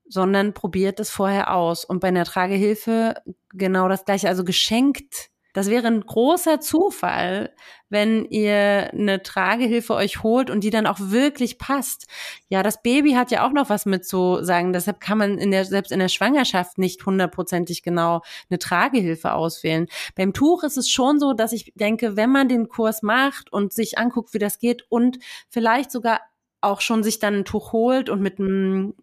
sondern 0.09 0.55
probiert 0.55 0.99
es 1.01 1.11
vorher 1.11 1.55
aus. 1.55 1.85
Und 1.85 2.01
bei 2.01 2.09
einer 2.09 2.25
Tragehilfe 2.25 3.16
genau 3.51 3.88
das 3.88 4.07
gleiche, 4.07 4.29
also 4.29 4.43
geschenkt 4.43 5.30
das 5.52 5.68
wäre 5.68 5.86
ein 5.86 6.00
großer 6.00 6.60
Zufall, 6.60 7.54
wenn 7.88 8.24
ihr 8.24 8.90
eine 8.92 9.22
Tragehilfe 9.22 9.94
euch 9.94 10.22
holt 10.22 10.48
und 10.48 10.62
die 10.62 10.70
dann 10.70 10.86
auch 10.86 10.98
wirklich 11.00 11.58
passt. 11.58 12.06
Ja, 12.48 12.62
das 12.62 12.82
Baby 12.82 13.12
hat 13.12 13.30
ja 13.30 13.46
auch 13.46 13.52
noch 13.52 13.68
was 13.68 13.84
mit 13.84 14.06
zu 14.06 14.42
sagen. 14.42 14.72
Deshalb 14.72 15.00
kann 15.00 15.18
man 15.18 15.38
in 15.38 15.50
der, 15.50 15.64
selbst 15.64 15.90
in 15.90 15.98
der 15.98 16.08
Schwangerschaft 16.08 16.78
nicht 16.78 17.04
hundertprozentig 17.04 17.82
genau 17.82 18.22
eine 18.48 18.58
Tragehilfe 18.58 19.32
auswählen. 19.32 19.86
Beim 20.14 20.32
Tuch 20.32 20.62
ist 20.62 20.76
es 20.76 20.88
schon 20.88 21.18
so, 21.18 21.32
dass 21.32 21.52
ich 21.52 21.72
denke, 21.74 22.16
wenn 22.16 22.30
man 22.30 22.48
den 22.48 22.68
Kurs 22.68 23.02
macht 23.02 23.52
und 23.52 23.72
sich 23.72 23.98
anguckt, 23.98 24.32
wie 24.34 24.38
das 24.38 24.58
geht 24.58 24.84
und 24.88 25.18
vielleicht 25.48 25.90
sogar 25.90 26.20
auch 26.60 26.80
schon 26.80 27.02
sich 27.02 27.18
dann 27.18 27.34
ein 27.34 27.44
Tuch 27.44 27.72
holt 27.72 28.08
und 28.08 28.20
mit 28.20 28.38
einem 28.38 28.94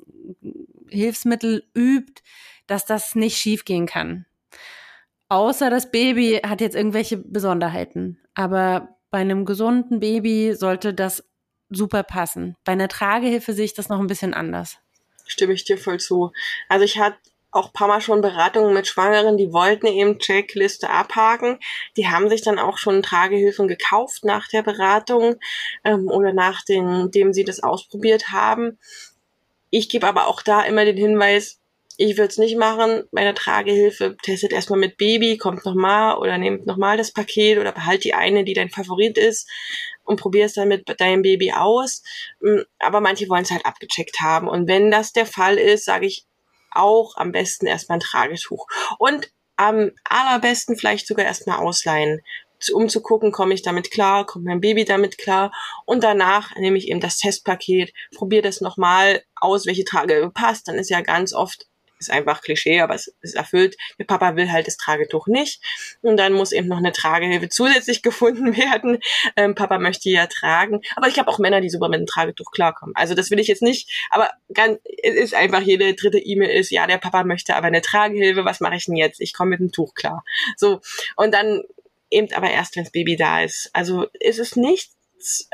Hilfsmittel 0.89 1.63
übt, 1.75 2.21
dass 2.67 2.85
das 2.85 3.15
nicht 3.15 3.37
schiefgehen 3.37 3.85
kann. 3.85 4.25
Außer 5.29 5.69
das 5.69 5.91
Baby 5.91 6.41
hat 6.45 6.61
jetzt 6.61 6.75
irgendwelche 6.75 7.17
Besonderheiten. 7.17 8.19
Aber 8.33 8.97
bei 9.09 9.19
einem 9.19 9.45
gesunden 9.45 9.99
Baby 9.99 10.53
sollte 10.53 10.93
das 10.93 11.23
super 11.69 12.03
passen. 12.03 12.55
Bei 12.63 12.73
einer 12.73 12.87
Tragehilfe 12.87 13.53
sehe 13.53 13.65
ich 13.65 13.73
das 13.73 13.89
noch 13.89 13.99
ein 13.99 14.07
bisschen 14.07 14.33
anders. 14.33 14.77
Stimme 15.25 15.53
ich 15.53 15.65
dir 15.65 15.77
voll 15.77 15.99
zu. 15.99 16.31
Also 16.69 16.85
ich 16.85 16.99
hatte 16.99 17.17
auch 17.51 17.73
paar 17.73 17.87
Mal 17.87 18.01
schon 18.01 18.21
Beratungen 18.21 18.73
mit 18.73 18.87
Schwangeren, 18.87 19.37
die 19.37 19.51
wollten 19.51 19.87
eben 19.87 20.19
Checkliste 20.19 20.89
abhaken. 20.89 21.59
Die 21.95 22.07
haben 22.07 22.29
sich 22.29 22.41
dann 22.41 22.59
auch 22.59 22.77
schon 22.77 23.01
Tragehilfen 23.01 23.67
gekauft 23.67 24.23
nach 24.23 24.47
der 24.47 24.63
Beratung 24.63 25.35
ähm, 25.83 26.07
oder 26.07 26.33
nachdem 26.33 27.33
sie 27.33 27.43
das 27.43 27.61
ausprobiert 27.61 28.29
haben. 28.29 28.77
Ich 29.69 29.89
gebe 29.89 30.07
aber 30.07 30.27
auch 30.27 30.41
da 30.41 30.61
immer 30.63 30.85
den 30.85 30.97
Hinweis, 30.97 31.59
ich 31.97 32.17
würde 32.17 32.29
es 32.29 32.37
nicht 32.37 32.57
machen 32.57 33.03
bei 33.11 33.21
einer 33.21 33.33
Tragehilfe. 33.33 34.15
Testet 34.21 34.53
erstmal 34.53 34.79
mit 34.79 34.97
Baby, 34.97 35.37
kommt 35.37 35.65
nochmal 35.65 36.17
oder 36.17 36.37
nehmt 36.37 36.67
nochmal 36.67 36.95
das 36.95 37.11
Paket 37.11 37.57
oder 37.57 37.71
behalt 37.71 38.03
die 38.03 38.13
eine, 38.13 38.43
die 38.43 38.53
dein 38.53 38.69
Favorit 38.69 39.17
ist 39.17 39.49
und 40.03 40.19
probier 40.19 40.45
es 40.45 40.53
dann 40.53 40.67
mit 40.67 40.87
deinem 40.99 41.23
Baby 41.23 41.51
aus. 41.53 42.03
Mm, 42.39 42.59
aber 42.79 43.01
manche 43.01 43.27
wollen 43.29 43.43
es 43.43 43.51
halt 43.51 43.65
abgecheckt 43.65 44.19
haben. 44.19 44.47
Und 44.47 44.67
wenn 44.67 44.91
das 44.91 45.11
der 45.11 45.25
Fall 45.25 45.57
ist, 45.57 45.85
sage 45.85 46.05
ich 46.05 46.25
auch 46.71 47.17
am 47.17 47.31
besten 47.31 47.65
erstmal 47.65 47.97
ein 47.97 48.01
Tragetuch. 48.01 48.67
Und 48.99 49.31
am 49.55 49.91
allerbesten 50.03 50.77
vielleicht 50.77 51.07
sogar 51.07 51.25
erstmal 51.25 51.57
ausleihen 51.57 52.21
um 52.73 52.89
zu 52.89 53.01
gucken, 53.01 53.31
komme 53.31 53.53
ich 53.53 53.61
damit 53.61 53.91
klar, 53.91 54.25
kommt 54.25 54.45
mein 54.45 54.61
Baby 54.61 54.83
damit 54.83 55.19
klar 55.19 55.51
und 55.85 56.03
danach 56.03 56.55
nehme 56.55 56.77
ich 56.77 56.87
eben 56.87 56.99
das 56.99 57.17
Testpaket, 57.17 57.93
probiere 58.15 58.41
das 58.41 58.61
nochmal 58.61 59.21
aus, 59.35 59.67
welche 59.67 59.85
Trage 59.85 60.31
passt, 60.33 60.67
dann 60.67 60.75
ist 60.75 60.89
ja 60.89 61.01
ganz 61.01 61.33
oft 61.33 61.67
ist 61.99 62.11
einfach 62.11 62.41
Klischee, 62.41 62.81
aber 62.81 62.95
es 62.95 63.13
ist 63.21 63.35
erfüllt. 63.35 63.75
Der 63.99 64.05
Papa 64.05 64.35
will 64.35 64.51
halt 64.51 64.67
das 64.67 64.77
Tragetuch 64.77 65.27
nicht. 65.27 65.61
Und 66.01 66.17
dann 66.17 66.33
muss 66.33 66.51
eben 66.51 66.67
noch 66.67 66.77
eine 66.77 66.91
Tragehilfe 66.91 67.49
zusätzlich 67.49 68.01
gefunden 68.03 68.55
werden. 68.57 68.99
Ähm, 69.35 69.55
Papa 69.55 69.79
möchte 69.79 70.09
ja 70.09 70.27
tragen. 70.27 70.81
Aber 70.95 71.07
ich 71.07 71.19
habe 71.19 71.29
auch 71.29 71.39
Männer, 71.39 71.61
die 71.61 71.69
super 71.69 71.89
mit 71.89 71.99
dem 71.99 72.05
Tragetuch 72.05 72.51
klarkommen. 72.51 72.95
Also 72.95 73.13
das 73.13 73.31
will 73.31 73.39
ich 73.39 73.47
jetzt 73.47 73.61
nicht. 73.61 73.89
Aber 74.09 74.29
ganz, 74.53 74.79
es 75.03 75.15
ist 75.15 75.33
einfach 75.33 75.61
jede 75.61 75.93
dritte 75.93 76.19
E-Mail 76.19 76.49
ist, 76.49 76.71
ja, 76.71 76.87
der 76.87 76.97
Papa 76.97 77.23
möchte 77.23 77.55
aber 77.55 77.67
eine 77.67 77.81
Tragehilfe. 77.81 78.45
Was 78.45 78.59
mache 78.59 78.75
ich 78.75 78.85
denn 78.85 78.95
jetzt? 78.95 79.21
Ich 79.21 79.33
komme 79.33 79.51
mit 79.51 79.59
dem 79.59 79.71
Tuch 79.71 79.93
klar. 79.93 80.23
So. 80.55 80.81
Und 81.15 81.33
dann 81.33 81.63
eben 82.09 82.31
aber 82.33 82.49
erst, 82.49 82.75
wenn 82.75 82.83
das 82.83 82.91
Baby 82.91 83.15
da 83.15 83.41
ist. 83.43 83.69
Also 83.73 84.07
ist 84.19 84.39
es 84.39 84.55
nicht 84.55 84.91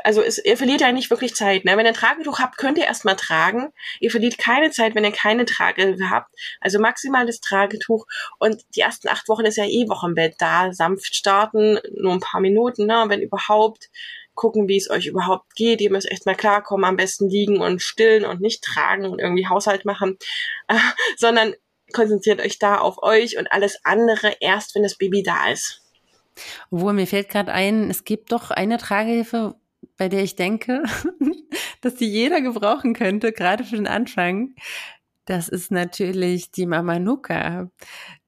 also 0.02 0.22
es, 0.22 0.44
ihr 0.44 0.56
verliert 0.56 0.80
ja 0.80 0.92
nicht 0.92 1.10
wirklich 1.10 1.34
Zeit. 1.34 1.64
Ne? 1.64 1.76
Wenn 1.76 1.86
ihr 1.86 1.92
ein 1.92 1.94
Tragetuch 1.94 2.38
habt, 2.38 2.58
könnt 2.58 2.78
ihr 2.78 2.84
erstmal 2.84 3.16
tragen. 3.16 3.72
Ihr 4.00 4.10
verliert 4.10 4.38
keine 4.38 4.70
Zeit, 4.70 4.94
wenn 4.94 5.04
ihr 5.04 5.12
keine 5.12 5.44
Tragehilfe 5.44 6.10
habt. 6.10 6.30
Also 6.60 6.78
maximales 6.78 7.40
Tragetuch. 7.40 8.06
Und 8.38 8.62
die 8.76 8.80
ersten 8.80 9.08
acht 9.08 9.28
Wochen 9.28 9.44
ist 9.44 9.56
ja 9.56 9.64
eh 9.64 9.88
Wochenbett 9.88 10.34
da. 10.38 10.72
Sanft 10.72 11.14
starten, 11.14 11.78
nur 11.94 12.12
ein 12.12 12.20
paar 12.20 12.40
Minuten, 12.40 12.86
ne? 12.86 13.04
wenn 13.08 13.22
überhaupt. 13.22 13.90
Gucken, 14.36 14.66
wie 14.66 14.76
es 14.76 14.90
euch 14.90 15.06
überhaupt 15.06 15.54
geht. 15.54 15.80
Ihr 15.80 15.92
müsst 15.92 16.10
echt 16.10 16.26
mal 16.26 16.34
klarkommen, 16.34 16.84
am 16.84 16.96
besten 16.96 17.28
liegen 17.28 17.60
und 17.60 17.80
stillen 17.80 18.24
und 18.24 18.40
nicht 18.40 18.64
tragen 18.64 19.06
und 19.06 19.20
irgendwie 19.20 19.46
Haushalt 19.46 19.84
machen, 19.84 20.18
äh, 20.66 20.74
sondern 21.16 21.54
konzentriert 21.92 22.40
euch 22.40 22.58
da 22.58 22.78
auf 22.78 23.00
euch 23.00 23.38
und 23.38 23.52
alles 23.52 23.78
andere 23.84 24.34
erst, 24.40 24.74
wenn 24.74 24.82
das 24.82 24.96
Baby 24.96 25.22
da 25.22 25.52
ist. 25.52 25.83
Obwohl 26.70 26.92
mir 26.92 27.06
fällt 27.06 27.28
gerade 27.28 27.52
ein, 27.52 27.90
es 27.90 28.04
gibt 28.04 28.32
doch 28.32 28.50
eine 28.50 28.78
Tragehilfe, 28.78 29.54
bei 29.96 30.08
der 30.08 30.22
ich 30.22 30.36
denke, 30.36 30.82
dass 31.80 31.94
die 31.96 32.08
jeder 32.08 32.40
gebrauchen 32.40 32.94
könnte, 32.94 33.32
gerade 33.32 33.64
für 33.64 33.76
den 33.76 33.86
Anfang. 33.86 34.54
Das 35.26 35.48
ist 35.48 35.70
natürlich 35.70 36.50
die 36.50 36.66
Mama 36.66 36.98
Nuka, 36.98 37.70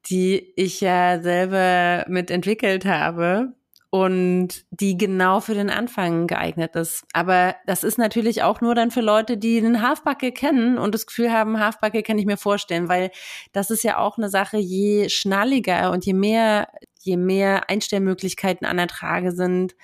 die 0.07 0.53
ich 0.57 0.81
ja 0.81 1.21
selber 1.21 2.05
mitentwickelt 2.09 2.85
habe 2.85 3.55
und 3.91 4.65
die 4.71 4.97
genau 4.97 5.41
für 5.41 5.55
den 5.55 5.71
Anfang 5.71 6.27
geeignet 6.27 6.77
ist. 6.77 7.05
Aber 7.13 7.55
das 7.67 7.85
ist 7.85 7.99
natürlich 7.99 8.43
auch 8.43 8.61
nur 8.61 8.75
dann 8.75 8.91
für 8.91 9.01
Leute, 9.01 9.37
die 9.37 9.61
den 9.61 9.81
Halfbacke 9.81 10.33
kennen 10.33 10.79
und 10.79 10.95
das 10.95 11.07
Gefühl 11.07 11.33
haben, 11.33 11.61
Halfbacke 11.61 12.03
kann 12.03 12.19
ich 12.19 12.27
mir 12.27 12.37
vorstellen, 12.37 12.89
weil 12.89 13.11
das 13.53 13.71
ist 13.71 13.85
ja 13.85 13.99
auch 13.99 14.19
eine 14.19 14.29
Sache, 14.29 14.59
je 14.59 15.09
schnalliger 15.09 15.93
und 15.93 16.05
je 16.05 16.15
mehr 16.15 16.69
je 17.07 17.17
mehr 17.17 17.71
Einstellmöglichkeiten 17.71 18.67
an 18.67 18.77
der 18.77 18.89
Trage 18.89 19.33
sind, 19.33 19.75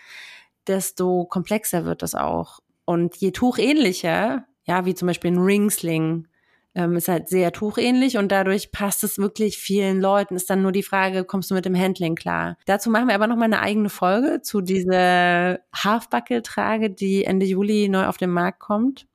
desto 0.66 1.24
komplexer 1.24 1.85
wird 1.85 2.02
es 2.02 2.14
auch. 2.14 2.61
Und 2.85 3.16
je 3.16 3.30
tuchähnlicher, 3.30 4.44
ja, 4.64 4.85
wie 4.85 4.94
zum 4.94 5.08
Beispiel 5.08 5.32
ein 5.32 5.38
Ringsling, 5.38 6.28
ähm, 6.74 6.96
ist 6.96 7.08
halt 7.08 7.28
sehr 7.28 7.52
tuchähnlich 7.52 8.16
und 8.16 8.32
dadurch 8.32 8.72
passt 8.72 9.04
es 9.04 9.18
wirklich 9.18 9.58
vielen 9.58 10.00
Leuten. 10.00 10.37
Ist 10.37 10.48
dann 10.48 10.62
nur 10.62 10.72
die 10.72 10.82
Frage, 10.82 11.24
kommst 11.24 11.50
du 11.50 11.54
mit 11.54 11.64
dem 11.64 11.76
Handling 11.78 12.14
klar? 12.14 12.56
Dazu 12.64 12.90
machen 12.90 13.08
wir 13.08 13.14
aber 13.14 13.26
noch 13.26 13.37
mal 13.37 13.44
eine 13.44 13.61
eigene 13.61 13.90
Folge 13.90 14.40
zu 14.42 14.61
dieser 14.61 15.61
Halfbuckle-Trage, 15.74 16.90
die 16.90 17.24
Ende 17.24 17.46
Juli 17.46 17.88
neu 17.88 18.06
auf 18.06 18.16
den 18.16 18.30
Markt 18.30 18.61
kommt. 18.61 19.06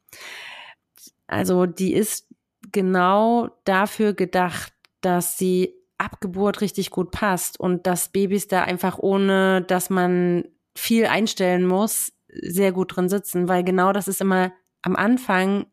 Also 1.26 1.65
die 1.65 1.93
ist 1.93 2.28
genau 2.72 3.50
dafür 3.63 4.13
gedacht, 4.13 4.74
dass 5.02 5.38
sie 5.38 5.74
Abgeburt 5.98 6.62
richtig 6.62 6.92
gut 6.92 7.12
passt 7.12 7.60
und 7.60 7.88
dass 7.88 8.10
Babys 8.10 8.48
da 8.48 8.64
einfach 8.64 9.00
ohne, 9.00 9.62
dass 9.64 9.90
man 9.90 10.46
viel 10.76 11.06
einstellen 11.08 11.66
muss, 11.66 12.14
sehr 12.28 12.72
gut 12.72 12.96
drin 12.96 13.10
sitzen, 13.10 13.48
weil 13.48 13.64
genau 13.64 13.94
das 13.94 14.08
ist 14.08 14.22
immer 14.22 14.52
am 14.82 14.96
Anfang 14.96 15.66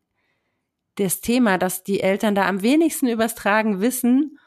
das 0.95 1.21
Thema, 1.21 1.57
dass 1.57 1.83
die 1.83 2.01
Eltern 2.01 2.35
da 2.35 2.47
am 2.47 2.61
wenigsten 2.61 3.07
übers 3.07 3.35
Tragen 3.35 3.81
wissen 3.81 4.39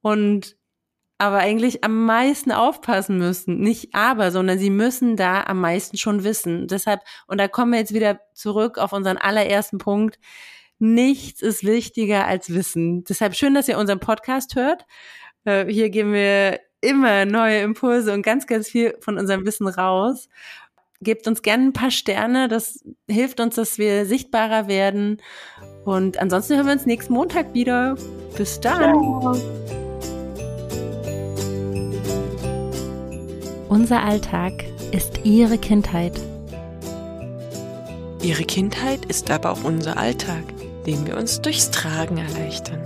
und 0.00 0.56
aber 1.18 1.38
eigentlich 1.38 1.82
am 1.82 2.06
meisten 2.06 2.52
aufpassen 2.52 3.18
müssen. 3.18 3.58
Nicht 3.58 3.94
aber, 3.94 4.30
sondern 4.30 4.58
sie 4.58 4.70
müssen 4.70 5.16
da 5.16 5.42
am 5.42 5.60
meisten 5.60 5.96
schon 5.96 6.22
wissen. 6.22 6.68
Deshalb, 6.68 7.00
und 7.26 7.38
da 7.38 7.48
kommen 7.48 7.72
wir 7.72 7.80
jetzt 7.80 7.92
wieder 7.92 8.20
zurück 8.34 8.78
auf 8.78 8.92
unseren 8.92 9.18
allerersten 9.18 9.78
Punkt. 9.78 10.20
Nichts 10.78 11.42
ist 11.42 11.64
wichtiger 11.64 12.26
als 12.26 12.52
Wissen. 12.52 13.04
Deshalb 13.04 13.34
schön, 13.34 13.54
dass 13.54 13.68
ihr 13.68 13.78
unseren 13.78 14.00
Podcast 14.00 14.54
hört. 14.54 14.86
Äh, 15.44 15.66
hier 15.66 15.90
geben 15.90 16.12
wir 16.12 16.60
immer 16.80 17.24
neue 17.24 17.60
Impulse 17.60 18.12
und 18.12 18.22
ganz, 18.22 18.46
ganz 18.46 18.68
viel 18.68 18.96
von 19.00 19.18
unserem 19.18 19.44
Wissen 19.44 19.66
raus. 19.66 20.28
Gebt 21.00 21.26
uns 21.28 21.42
gerne 21.42 21.64
ein 21.64 21.72
paar 21.72 21.92
Sterne, 21.92 22.48
das 22.48 22.84
hilft 23.08 23.38
uns, 23.40 23.54
dass 23.54 23.78
wir 23.78 24.04
sichtbarer 24.04 24.66
werden. 24.66 25.22
Und 25.84 26.18
ansonsten 26.18 26.56
hören 26.56 26.66
wir 26.66 26.72
uns 26.72 26.86
nächsten 26.86 27.12
Montag 27.12 27.54
wieder. 27.54 27.96
Bis 28.36 28.60
dann. 28.60 28.94
Ciao. 28.94 29.36
Unser 33.68 34.02
Alltag 34.02 34.64
ist 34.92 35.20
Ihre 35.24 35.58
Kindheit. 35.58 36.18
Ihre 38.22 38.44
Kindheit 38.44 39.04
ist 39.04 39.30
aber 39.30 39.52
auch 39.52 39.62
unser 39.62 39.96
Alltag, 39.96 40.42
den 40.88 41.06
wir 41.06 41.18
uns 41.18 41.42
durchs 41.42 41.70
Tragen 41.70 42.16
erleichtern. 42.16 42.80